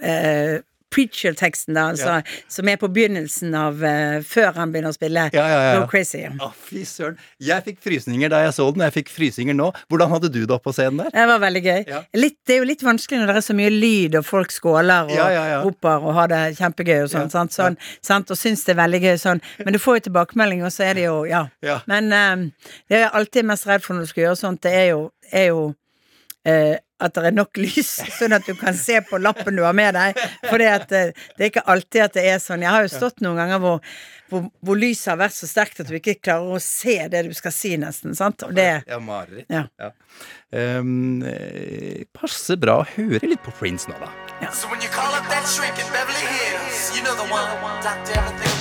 [0.00, 0.60] eh,
[0.92, 2.18] Preacher-teksten, da, altså,
[2.52, 5.80] som er på begynnelsen av uh, Før han begynner å spille Ja, ja, ja.
[5.80, 6.22] Go Crazy.
[6.28, 7.18] Å, fy søren.
[7.42, 9.70] Jeg fikk frysninger da jeg så den, og jeg fikk frysninger nå.
[9.92, 11.10] Hvordan hadde du det oppe på scenen der?
[11.16, 11.80] Det var veldig gøy.
[11.90, 12.02] Ja.
[12.18, 15.08] Litt, det er jo litt vanskelig når det er så mye lyd, og folk skåler
[15.10, 15.60] og Ja, ja, ja.
[15.66, 18.80] roper og har det kjempegøy og sånn, Ja, sant, sånn, sant, og syns det er
[18.82, 19.42] veldig gøy sånn.
[19.64, 21.46] Men du får jo tilbakemelding, og så er det jo Ja.
[21.64, 21.80] Ja.
[21.90, 22.48] Men um,
[22.90, 25.46] det jeg alltid mest redd for når du skal gjøre sånt, det er jo, er
[25.50, 25.62] jo
[26.44, 29.76] eh, at det er nok lys, sånn at du kan se på lappen du har
[29.76, 30.18] med deg.
[30.46, 32.64] For det er ikke alltid at det er sånn.
[32.64, 33.80] Jeg har jo stått noen ganger hvor,
[34.32, 37.34] hvor, hvor lyset har vært så sterkt at du ikke klarer å se det du
[37.36, 38.16] skal si, nesten.
[38.18, 38.46] Sant?
[38.46, 39.50] Og det Ja, mareritt.
[39.52, 39.92] Ja.
[40.52, 44.10] Um, eh, passer bra å høre litt på Prince nå, da.
[44.52, 47.82] So when you call up that shrink in Beverly Hills, you know the one.
[47.82, 48.51] Doctor, everything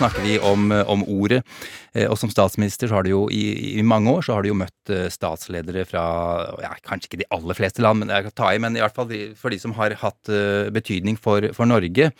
[0.00, 1.42] snakker vi om, om ordet,
[1.94, 4.50] eh, og som statsminister så har du jo i, i mange år så har du
[4.50, 6.04] jo møtt eh, statsledere fra
[6.64, 8.96] ja, kanskje ikke de aller fleste land, men jeg kan ta i, men i hvert
[8.96, 12.10] fall for de som har hatt eh, betydning for, for Norge.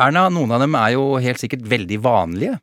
[0.00, 2.58] Erna, noen av dem er jo helt sikkert veldig vanlige.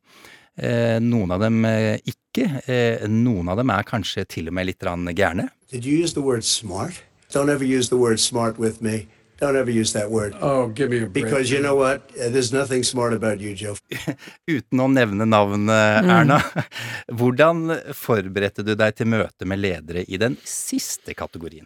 [0.57, 2.47] Eh, noen av dem eh, ikke.
[2.65, 5.49] Eh, noen av dem er kanskje til og med litt gærne.
[5.69, 7.03] Did you use the word smart?
[7.31, 9.05] Don't ever use the word smart with me.
[9.39, 10.33] Don't ever use that word.
[10.41, 11.13] Oh, give me a break.
[11.13, 12.09] Because you know what?
[12.17, 13.75] There's nothing smart about you, Joe.
[14.49, 16.09] Uten å nevne navnet, Mm.
[16.09, 16.37] Erna.
[17.19, 21.65] Hvordan forberedte du deg til møte med ledere i den siste kategorien?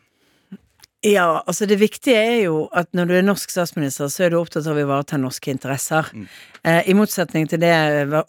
[1.01, 4.37] Ja, altså det viktige er jo at når du er norsk statsminister, så er du
[4.37, 6.05] opptatt av å ivareta norske interesser.
[6.61, 7.73] Eh, I motsetning til det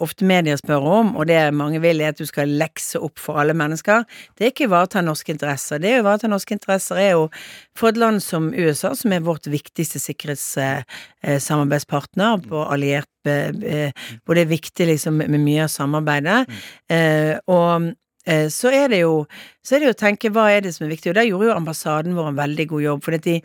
[0.00, 3.36] ofte media spør om, og det mange vil, er at du skal lekse opp for
[3.42, 4.08] alle mennesker.
[4.38, 5.84] Det er ikke ivareta norske interesser.
[5.84, 7.28] Det å ivareta norske interesser er jo
[7.76, 13.92] for et land som USA, som er vårt viktigste sikkerhetssamarbeidspartner på alliert eh, eh,
[14.24, 16.40] Hvor det er viktig liksom med mye av samarbeidet.
[16.88, 17.92] Eh, og
[18.24, 19.28] eh, så er det jo
[19.62, 21.46] så er det jo å tenke hva er det som er viktig, og der gjorde
[21.48, 23.36] jo ambassaden vår en veldig god jobb, for de,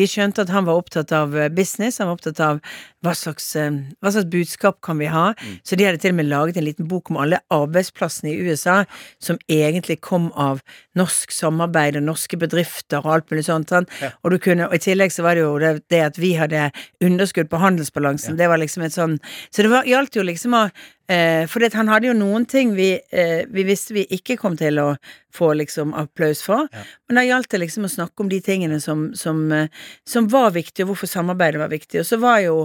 [0.00, 2.60] de skjønte at han var opptatt av eh, business, han var opptatt av
[3.04, 5.26] hva slags, eh, hva slags budskap kan vi ha,
[5.62, 8.80] så de hadde til og med laget en liten bok om alle arbeidsplassene i USA
[9.22, 10.64] som egentlig kom av
[10.98, 14.14] norsk samarbeid og norske bedrifter og alt mulig sånt, ja.
[14.24, 16.70] og du kunne, og i tillegg så var det jo det, det at vi hadde
[17.04, 19.18] underskudd på handelsbalansen, det var liksom et sånn,
[19.52, 20.68] så det var, gjaldt jo liksom å
[21.08, 24.76] Eh, for han hadde jo noen ting vi, eh, vi visste vi ikke kom til
[24.82, 24.90] å
[25.38, 26.68] få liksom applaus for.
[27.08, 29.70] Men da gjaldt det liksom å snakke om de tingene som, som, eh,
[30.06, 32.02] som var viktige, og hvorfor samarbeidet var viktig.
[32.02, 32.58] Og så var jo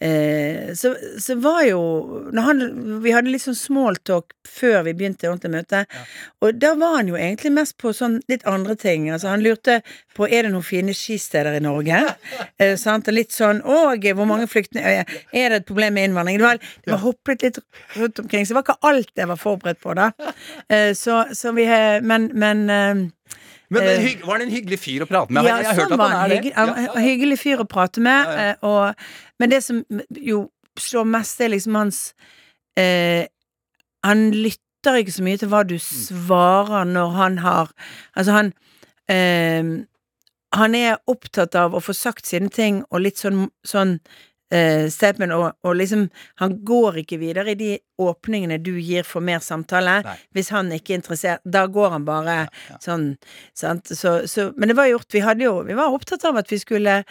[0.00, 0.90] Eh, så,
[1.24, 1.78] så var jo
[2.36, 2.58] han,
[3.00, 5.80] Vi hadde litt sånn smalltalk før vi begynte ordentlig møte,
[6.44, 9.06] og da var han jo egentlig mest på sånn litt andre ting.
[9.10, 9.78] Altså Han lurte
[10.16, 12.02] på er det noen fine skisteder i Norge.
[12.60, 13.08] eh, sant?
[13.08, 16.38] Og litt sånn Og hvor mange flyktninger eh, Er det et problem med innvandring?
[16.40, 17.58] Det var, det var hoppet litt
[17.96, 20.10] rundt omkring, så det var ikke alt jeg var forberedt på da.
[20.68, 23.06] Eh, så, så vi har Men, men eh,
[23.68, 25.48] Men eh, hygg, Var det en hyggelig fyr å prate med?
[25.48, 28.34] ja, sånn var han en hyggelig, ja, ja, han hyggelig fyr å prate med.
[28.38, 29.08] eh, Og,
[29.40, 30.46] men det som jo
[30.80, 32.00] slår mest, er liksom hans
[32.78, 33.26] eh,
[34.04, 37.72] Han lytter ikke så mye til hva du svarer når han har
[38.14, 38.52] Altså, han
[39.08, 39.74] eh,
[40.56, 43.98] Han er opptatt av å få sagt sine ting, og litt sånn, sånn
[44.52, 46.06] eh, statement, og, og liksom
[46.42, 50.02] Han går ikke videre i de åpningene du gir for mer samtale.
[50.36, 52.38] Hvis han ikke er interessert, da går han bare
[52.84, 53.14] sånn,
[53.56, 53.88] sant.
[53.88, 55.08] Så, så, men det var gjort.
[55.12, 57.02] Vi hadde jo Vi var opptatt av at vi skulle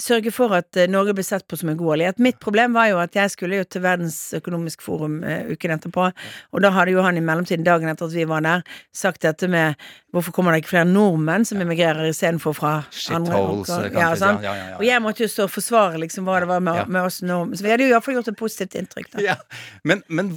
[0.00, 2.22] sørge for at eh, Norge ble sett på som en god alliert.
[2.22, 6.08] Mitt problem var jo at jeg skulle jo til Verdens økonomisk forum eh, uken etterpå,
[6.52, 8.64] og da hadde jo han i mellomtiden, dagen etter at vi var der,
[8.94, 9.78] sagt dette med
[10.14, 12.72] hvorfor kommer det ikke flere nordmenn som emigrerer istedenfor fra
[13.10, 14.76] andre Shitholes, ja, eh, ja, ja.
[14.78, 17.58] Og jeg måtte jo stå og forsvare liksom hva det var med, med oss nordmenn.
[17.58, 19.36] Så vi hadde jo iallfall gjort et positivt inntrykk, da.
[19.82, 20.30] Men, men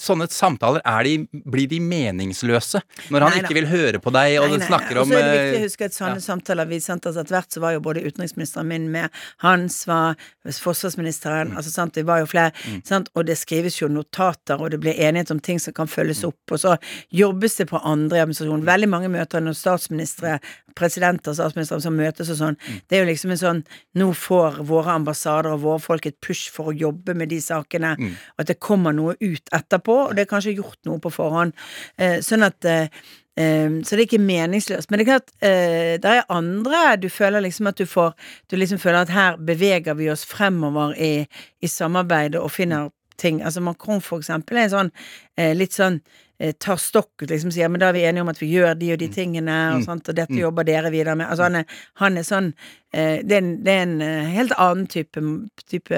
[0.00, 2.82] sånne samtaler, er de, blir de meningsløse?
[3.12, 5.20] Når han Nei ikke vil høre på deg, og Nei, nei, snakker om Og så
[5.20, 7.62] er det viktig eh, å huske at sånne samtaler vi sendte oss etter hvert, så
[7.62, 10.18] var jo både utenriksministeren min med, Hans var
[10.58, 12.50] forsvarsministeren, altså sant, det var jo flere,
[12.88, 16.24] sant, og det skrives jo notater, og det blir enighet om ting som kan følges
[16.26, 16.74] opp, og så
[17.14, 18.66] jobbes det på andre i administrasjonen.
[18.66, 20.38] Veldig mange møter når statsministre,
[20.78, 22.56] presidenter, statsministre som møtes og sånn,
[22.88, 23.62] det er jo liksom en sånn,
[23.98, 27.96] nå får våre ambassader og våre folk et push for å jobbe med de sakene,
[27.98, 28.12] Mm.
[28.38, 31.52] at det kommer noe ut etterpå, og det er kanskje gjort noe på forhånd,
[31.98, 32.88] eh, sånn at eh,
[33.36, 34.90] eh, så det er ikke meningsløst.
[34.90, 38.14] Men det er klart, det er andre du føler liksom at du får
[38.50, 41.26] Du liksom føler at her beveger vi oss fremover i,
[41.62, 43.42] i samarbeidet og finner ting.
[43.42, 44.90] Altså Macron, for eksempel, er sånn
[45.36, 46.00] eh, litt sånn
[46.40, 48.76] eh, tar stokk ut, liksom sier men da er vi enige om at vi gjør
[48.78, 49.84] de og de tingene, og, Mm.
[49.84, 50.40] sant, og dette Mm.
[50.44, 51.26] jobber dere videre med.
[51.26, 51.64] Altså han er,
[51.98, 52.52] han er sånn
[52.92, 55.20] eh, det, er en, det er en eh, helt annen type,
[55.66, 55.92] type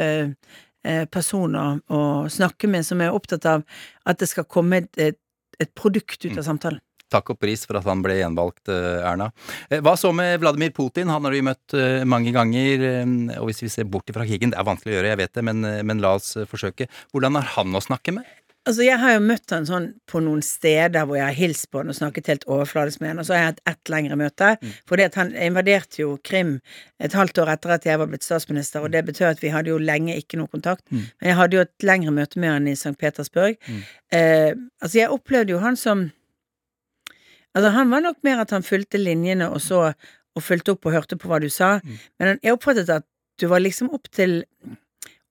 [0.85, 3.65] eh, person å, å snakke med, som er opptatt av
[4.07, 5.19] at det skal komme et, et,
[5.61, 6.81] et produkt ut av samtalen.
[7.11, 9.31] Takk og pris for at han ble gjenvalgt, eh, Erna.
[9.69, 11.11] Eh, Hva så med Vladimir Putin?
[11.13, 12.87] Han har vi møtt eh, mange ganger.
[13.41, 15.47] Og hvis vi ser bort fra krigen, det er vanskelig å gjøre, jeg vet det,
[15.51, 16.89] men, men la oss forsøke.
[17.15, 18.29] Hvordan har han å snakke med?
[18.69, 21.81] Altså, jeg har jo møtt han sånn på noen steder hvor jeg har hilst på
[21.81, 24.51] han og snakket helt overfladisk med han, og så har jeg hatt ett lengre møte.
[24.61, 24.75] Mm.
[24.91, 26.53] For han invaderte jo Krim
[27.01, 29.73] et halvt år etter at jeg var blitt statsminister, og det betød at vi hadde
[29.73, 30.85] jo lenge ikke noe kontakt.
[30.93, 31.09] Mm.
[31.09, 32.93] Men jeg hadde jo et lengre møte med han i St.
[33.01, 33.57] Petersburg.
[34.13, 36.11] Eh, altså, jeg opplevde jo han som
[37.57, 39.91] Altså, han var nok mer at han fulgte linjene og så
[40.39, 41.81] og fulgte opp og hørte på hva du sa,
[42.21, 43.05] men jeg oppfattet at
[43.41, 44.45] du var liksom opp til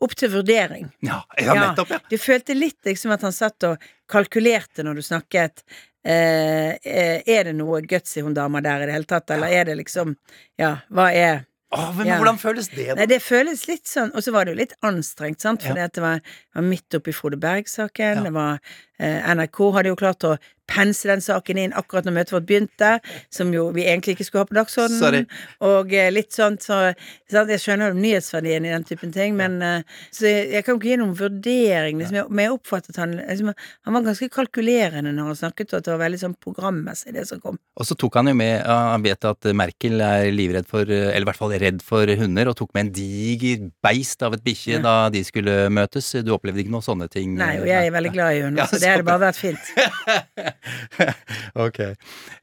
[0.03, 0.89] opp til vurdering.
[1.03, 1.99] Ja, ja, nettopp, ja.
[2.11, 5.63] Du følte litt liksom at han satt og kalkulerte når du snakket.
[6.03, 9.51] Eh, eh, er det noe guts i hun dama der i det hele tatt, eller
[9.51, 10.13] er det liksom
[10.59, 11.41] Ja, hva er
[11.76, 12.15] Åh, men Ja.
[12.17, 12.95] hvordan føles det, da?
[12.95, 15.86] Nei, det føles litt sånn Og så var det jo litt anstrengt, sant, fordi Ja.
[15.91, 16.22] at det var,
[16.55, 18.24] var midt oppi Frode Berg-saken.
[18.24, 18.59] Det var
[19.00, 20.38] NRK hadde jo klart å
[20.70, 22.89] pense den saken inn akkurat når møtet vårt begynte,
[23.34, 25.00] som jo vi egentlig ikke skulle ha på dagsordenen.
[25.02, 25.22] Sorry.
[25.66, 26.91] Og eh, litt sånt, så
[27.30, 29.82] så Jeg skjønner nyhetsverdien i den typen ting, men eh,
[30.14, 32.16] Så jeg, jeg kan jo ikke gi noen vurdering, liksom.
[32.20, 33.50] Jeg- Men jeg oppfattet han liksom,
[33.86, 37.26] Han var ganske kalkulerende når han snakket, og at det var veldig sånn programmessig, det
[37.32, 37.58] som kom.
[37.78, 41.30] Og så tok han jo med Han vet at Merkel er livredd for, eller i
[41.32, 44.82] hvert fall redd for hunder, og tok med en diger beist av et bikkje Ja.
[44.86, 46.12] da de skulle møtes.
[46.24, 47.34] Du opplevde ikke noen sånne ting?
[47.41, 49.63] Nei, og jeg er veldig glad i hunder, Ja, så det hadde bare vært fint.
[51.59, 51.79] Ok.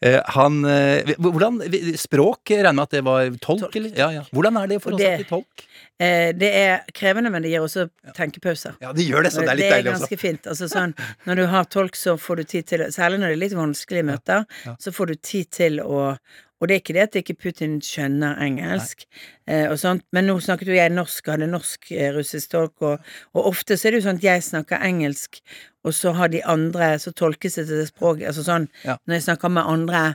[0.01, 1.61] Eh, han eh, Hvordan
[1.99, 3.93] Språk, regner med at det var tolk, eller?
[3.97, 4.25] Ja, ja.
[4.35, 5.67] Hvordan er det for oss det- bli tolk?
[5.99, 7.87] Eh, det er krevende, men det gir også
[8.17, 8.75] tenkepauser.
[8.85, 10.03] Ja, det gjør det, så det er litt deilig også.
[10.05, 10.49] ganske fint.
[10.53, 10.93] Altså sånn,
[11.25, 14.05] når du har tolk, så får du tid til Særlig når det er litt vanskelige
[14.11, 14.45] møter,
[14.83, 16.17] så får du tid til å
[16.61, 19.05] og det er ikke det at ikke Putin skjønner engelsk,
[19.47, 22.99] eh, og sånt, men nå snakket jo jeg norsk, hadde norsk-russisk tolk, og,
[23.37, 25.41] og ofte så er det jo sånn at jeg snakker engelsk,
[25.87, 28.97] og så har de andre, så tolkes det til det språket, altså sånn, Ja.
[29.07, 30.15] når jeg snakker med andre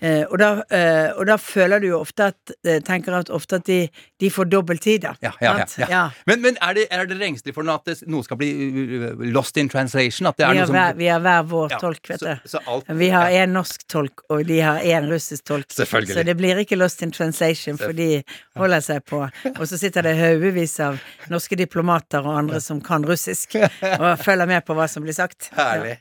[0.00, 3.56] Eh, og, da, eh, og da føler du jo ofte at eh, Tenker at ofte
[3.56, 3.78] at de,
[4.20, 5.14] de får dobbel tid, da.
[5.24, 6.02] Ja, ja, ja, ja.
[6.28, 9.22] Men, men er, det, er dere engstelige for noe at det, noe skal bli uh,
[9.32, 10.28] lost in translation?
[10.36, 12.48] Vi har, som hver, vi har hver vår tolk, vet så- du.
[12.52, 15.72] så alt- vi har én norsk tolk, og de har én russisk tolk.
[15.72, 18.22] Så det blir ikke lost in translation, for de
[18.60, 19.22] holder seg på.
[19.56, 21.00] Og så sitter det haugevis av
[21.32, 25.48] norske diplomater og andre som kan russisk, og følger med på hva som blir sagt.
[25.56, 25.96] Herlig.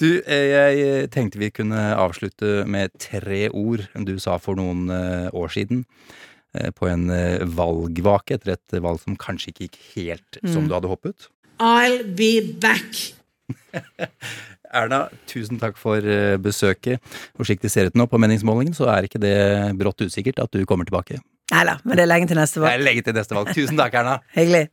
[0.00, 5.28] Du, eh, jeg tenkte vi kunne avslutte med tre ord du sa for noen eh,
[5.36, 5.84] år siden.
[6.56, 10.68] eh, På en eh, valgvake etter et valg som kanskje ikke gikk helt som Mm.
[10.68, 11.28] du hadde håpet.
[11.60, 13.12] I'll be back.
[14.72, 16.98] Erna, tusen takk for eh, besøket.
[17.38, 20.50] Og slik det ser ut nå på meningsmålingen, så er ikke det brått usikkert at
[20.56, 21.20] du kommer tilbake.
[21.52, 23.52] Nei da, men det er lenge til neste Det er lenge til neste valg.
[23.54, 24.18] Tusen takk, Erna.
[24.32, 24.70] Hyggelig.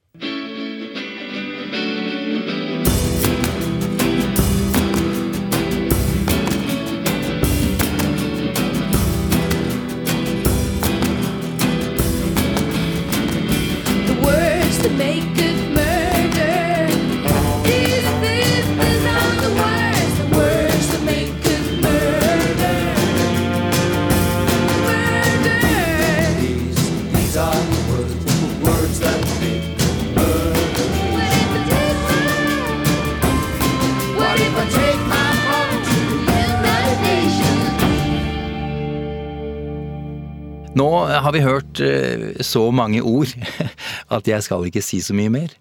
[41.09, 43.31] Har vi hørt eh, så mange ord
[44.15, 45.53] at jeg skal ikke si så mye mer.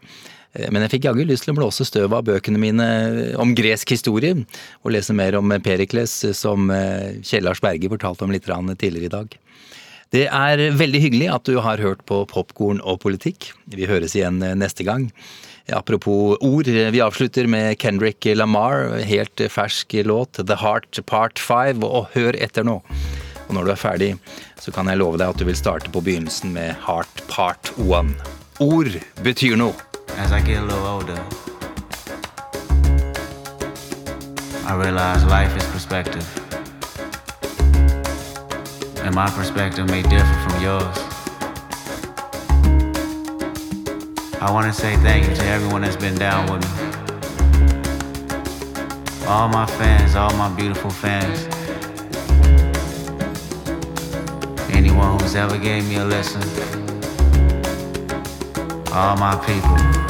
[0.55, 2.89] Eh, Men jeg fikk jaggu lyst til å blåse støv av bøkene mine
[3.41, 4.35] om gresk historie,
[4.83, 9.15] og lese mer om Perikles, som eh, Kjell Lars Berge fortalte om litt tidligere i
[9.19, 9.39] dag.
[10.15, 13.51] Det er veldig hyggelig at du har hørt på Popkorn og politikk.
[13.69, 15.11] Vi høres igjen eh, neste gang.
[15.69, 21.85] Apropos ord, eh, vi avslutter med Kendrick Lamar, helt fersk låt, The Heart Part 5,
[21.85, 22.81] og hør etter nå.
[23.49, 24.17] Og når du er ferdig,
[24.61, 28.15] så kan jeg love deg at du vil starte på begynnelsen med Heart Part 1.
[28.61, 28.93] Ord
[29.25, 29.75] betyr noe.
[30.19, 31.17] As I get a little older,
[34.67, 36.27] I realize life is perspective.
[39.05, 40.99] And my perspective may differ from yours.
[44.41, 46.89] I want to say thank you to everyone that's been down with me.
[49.27, 51.58] All my fans, all my beautiful fans.
[54.79, 56.41] Anyone who's ever gave me a lesson,
[58.93, 60.08] All my people.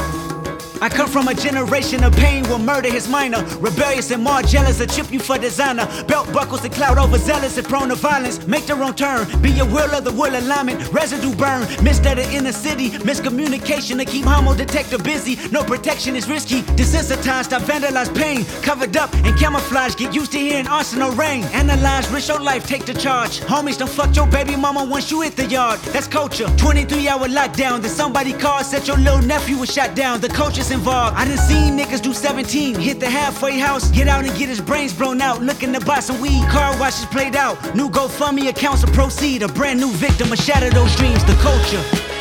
[0.81, 3.45] I come from a generation of pain where murder is minor.
[3.59, 5.87] Rebellious and more jealous, a chip you for designer.
[6.07, 8.47] Belt buckles and cloud overzealous and prone to violence.
[8.47, 10.93] Make the wrong turn, be your will of the will alignment.
[10.93, 12.91] Residue burn, missed at the inner city.
[12.91, 15.37] Miscommunication to keep homo detector busy.
[15.51, 16.63] No protection is risky.
[16.79, 18.45] Desensitized, I vandalize pain.
[18.63, 21.43] Covered up and camouflage, get used to hearing arsenal rain.
[21.55, 23.41] Analyze, risk your life, take the charge.
[23.41, 25.81] Homies don't fuck your baby mama once you hit the yard.
[25.93, 26.47] That's culture.
[26.57, 27.83] 23 hour lockdown.
[27.83, 30.21] Then somebody called, said your little nephew was shot down.
[30.21, 30.29] The
[30.71, 31.17] involved.
[31.17, 34.61] I done seen niggas do 17, hit the halfway house, get out and get his
[34.61, 35.43] brains blown out.
[35.43, 37.57] Looking to buy some weed, car washes played out.
[37.75, 39.43] New GoFundMe accounts to proceed.
[39.43, 41.25] A brand new victim of shatter those dreams.
[41.25, 42.18] The culture.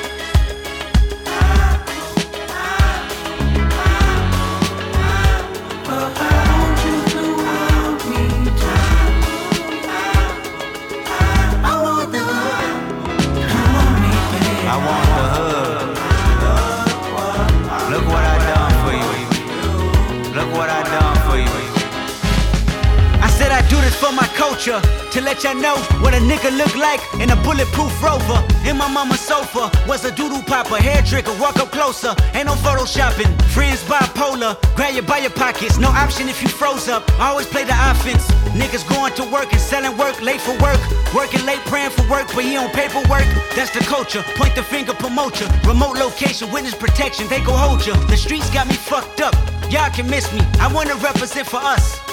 [24.58, 24.82] Culture.
[25.12, 28.40] To let y'all know what a nigga look like in a bulletproof rover.
[28.66, 32.16] In my mama's sofa was a doodle popper, hair trigger, walk up closer.
[32.34, 33.30] Ain't no photoshopping.
[33.54, 35.78] Friends bipolar, grab you by your pockets.
[35.78, 37.04] No option if you froze up.
[37.20, 38.26] I always play the offense.
[38.58, 40.80] Niggas going to work and selling work, late for work.
[41.14, 43.28] Working late, praying for work, but he on paperwork.
[43.56, 44.24] That's the culture.
[44.36, 45.48] Point the finger, promote you.
[45.66, 47.94] Remote location, witness protection, they go hold you.
[48.08, 49.36] The streets got me fucked up.
[49.70, 50.42] Y'all can miss me.
[50.60, 52.07] I wanna represent for us.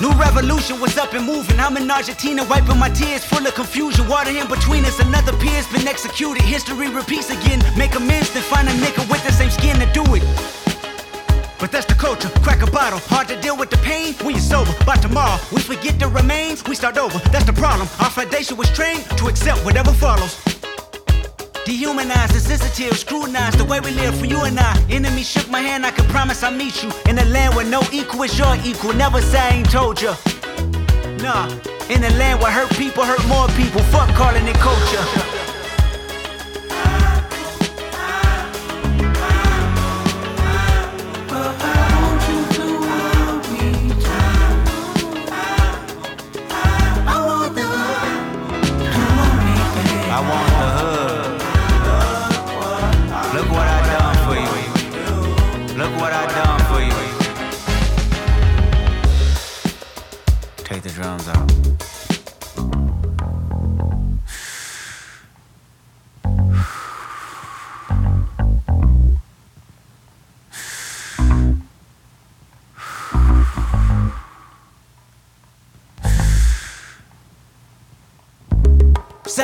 [0.00, 1.60] New revolution was up and moving.
[1.60, 4.08] I'm in Argentina, wiping my tears, full of confusion.
[4.08, 6.42] Water in between us, another peer's been executed.
[6.42, 7.62] History repeats again.
[7.78, 10.22] Make amends, then find a nigga with the same skin to do it.
[11.60, 12.28] But that's the culture.
[12.42, 12.98] Crack a bottle.
[12.98, 14.72] Hard to deal with the pain when you're sober.
[14.84, 17.18] By tomorrow, we forget the remains, we start over.
[17.30, 17.88] That's the problem.
[18.00, 20.42] Our foundation was trained to accept whatever follows.
[21.64, 24.78] Dehumanized, insensitive, scrutinized the way we live for you and I.
[24.90, 27.82] Enemy shook my hand, I can promise I'll meet you in a land where no
[27.90, 28.92] equal is your equal.
[28.92, 30.12] Never say I ain't told you.
[31.22, 31.48] Nah,
[31.88, 33.80] in a land where hurt people hurt more people.
[33.84, 35.23] Fuck calling it culture.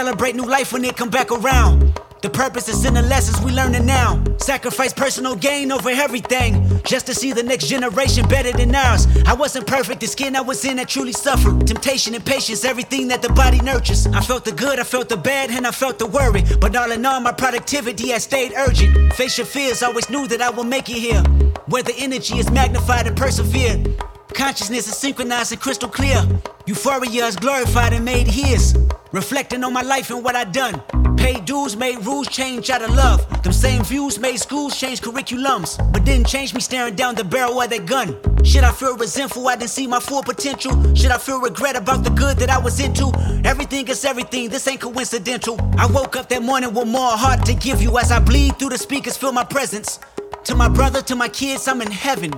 [0.00, 2.00] Celebrate new life when it come back around.
[2.22, 4.24] The purpose is in the lessons we learning now.
[4.38, 9.06] Sacrifice personal gain over everything, just to see the next generation better than ours.
[9.26, 11.66] I wasn't perfect, the skin I was in that truly suffered.
[11.66, 14.06] Temptation and patience, everything that the body nurtures.
[14.06, 16.44] I felt the good, I felt the bad, and I felt the worry.
[16.58, 19.12] But all in all, my productivity has stayed urgent.
[19.12, 21.22] Face your fears, always knew that I would make it here.
[21.66, 24.02] Where the energy is magnified and persevered.
[24.32, 26.26] Consciousness is synchronized and crystal clear.
[26.64, 28.74] Euphoria is glorified and made his.
[29.12, 30.80] Reflecting on my life and what I done.
[31.16, 33.26] Paid dues, made rules change out of love.
[33.42, 35.76] Them same views made schools change curriculums.
[35.92, 38.16] But didn't change me staring down the barrel of that gun.
[38.44, 40.72] Should I feel resentful I didn't see my full potential?
[40.94, 43.10] Should I feel regret about the good that I was into?
[43.44, 45.58] Everything is everything, this ain't coincidental.
[45.76, 48.70] I woke up that morning with more heart to give you as I bleed through
[48.70, 49.98] the speakers, feel my presence.
[50.44, 52.30] To my brother, to my kids, I'm in heaven.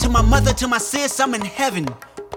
[0.00, 1.86] To my mother, to my sis, I'm in heaven.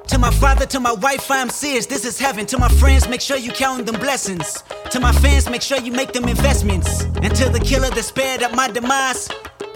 [0.07, 1.85] To my father, to my wife, I am serious.
[1.85, 2.45] This is heaven.
[2.47, 4.63] To my friends, make sure you count them blessings.
[4.91, 7.03] To my fans, make sure you make them investments.
[7.21, 9.29] And to the killer that spared up my demise,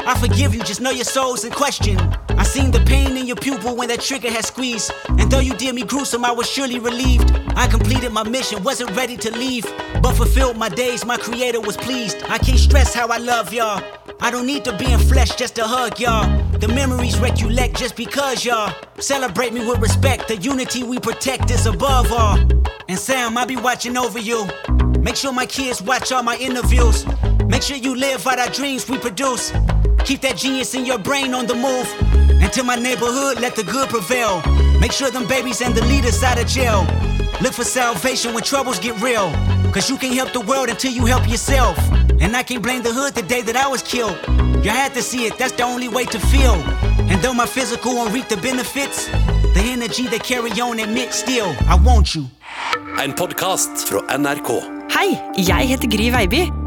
[0.08, 2.00] I forgive you, just know your soul's in question.
[2.30, 4.94] I seen the pain in your pupil when that trigger had squeezed.
[5.10, 7.30] And though you did me gruesome, I was surely relieved.
[7.58, 9.66] I completed my mission, wasn't ready to leave.
[10.02, 12.24] But fulfilled my days, my creator was pleased.
[12.30, 13.84] I can't stress how I love y'all.
[14.22, 16.26] I don't need to be in flesh just to hug y'all.
[16.58, 20.30] The memories recollect just because y'all celebrate me with respect.
[20.30, 22.40] The unity we protect is above all.
[22.88, 24.48] And Sam, I be watching over you.
[25.02, 27.06] Make sure my kids watch all my interviews.
[27.46, 29.52] Make sure you live out our dreams we produce.
[30.06, 31.88] Keep that genius in your brain on the move.
[32.42, 34.42] And to my neighborhood, let the good prevail.
[34.80, 36.86] Make sure them babies and the leaders out of jail.
[37.42, 39.32] Look for salvation when troubles get real.
[39.74, 41.78] Cause you can't help the world until you help yourself.
[42.20, 44.18] And I can't blame the hood the day that I was killed.
[44.64, 46.56] You had to see it, that's the only way to feel.
[47.10, 49.08] And though my physical won't reap the benefits,
[49.54, 52.26] the energy they carry on admit still, I want you.
[52.98, 54.48] En podkast fra NRK.
[54.98, 56.67] Hei, jeg heter Gry Veiby.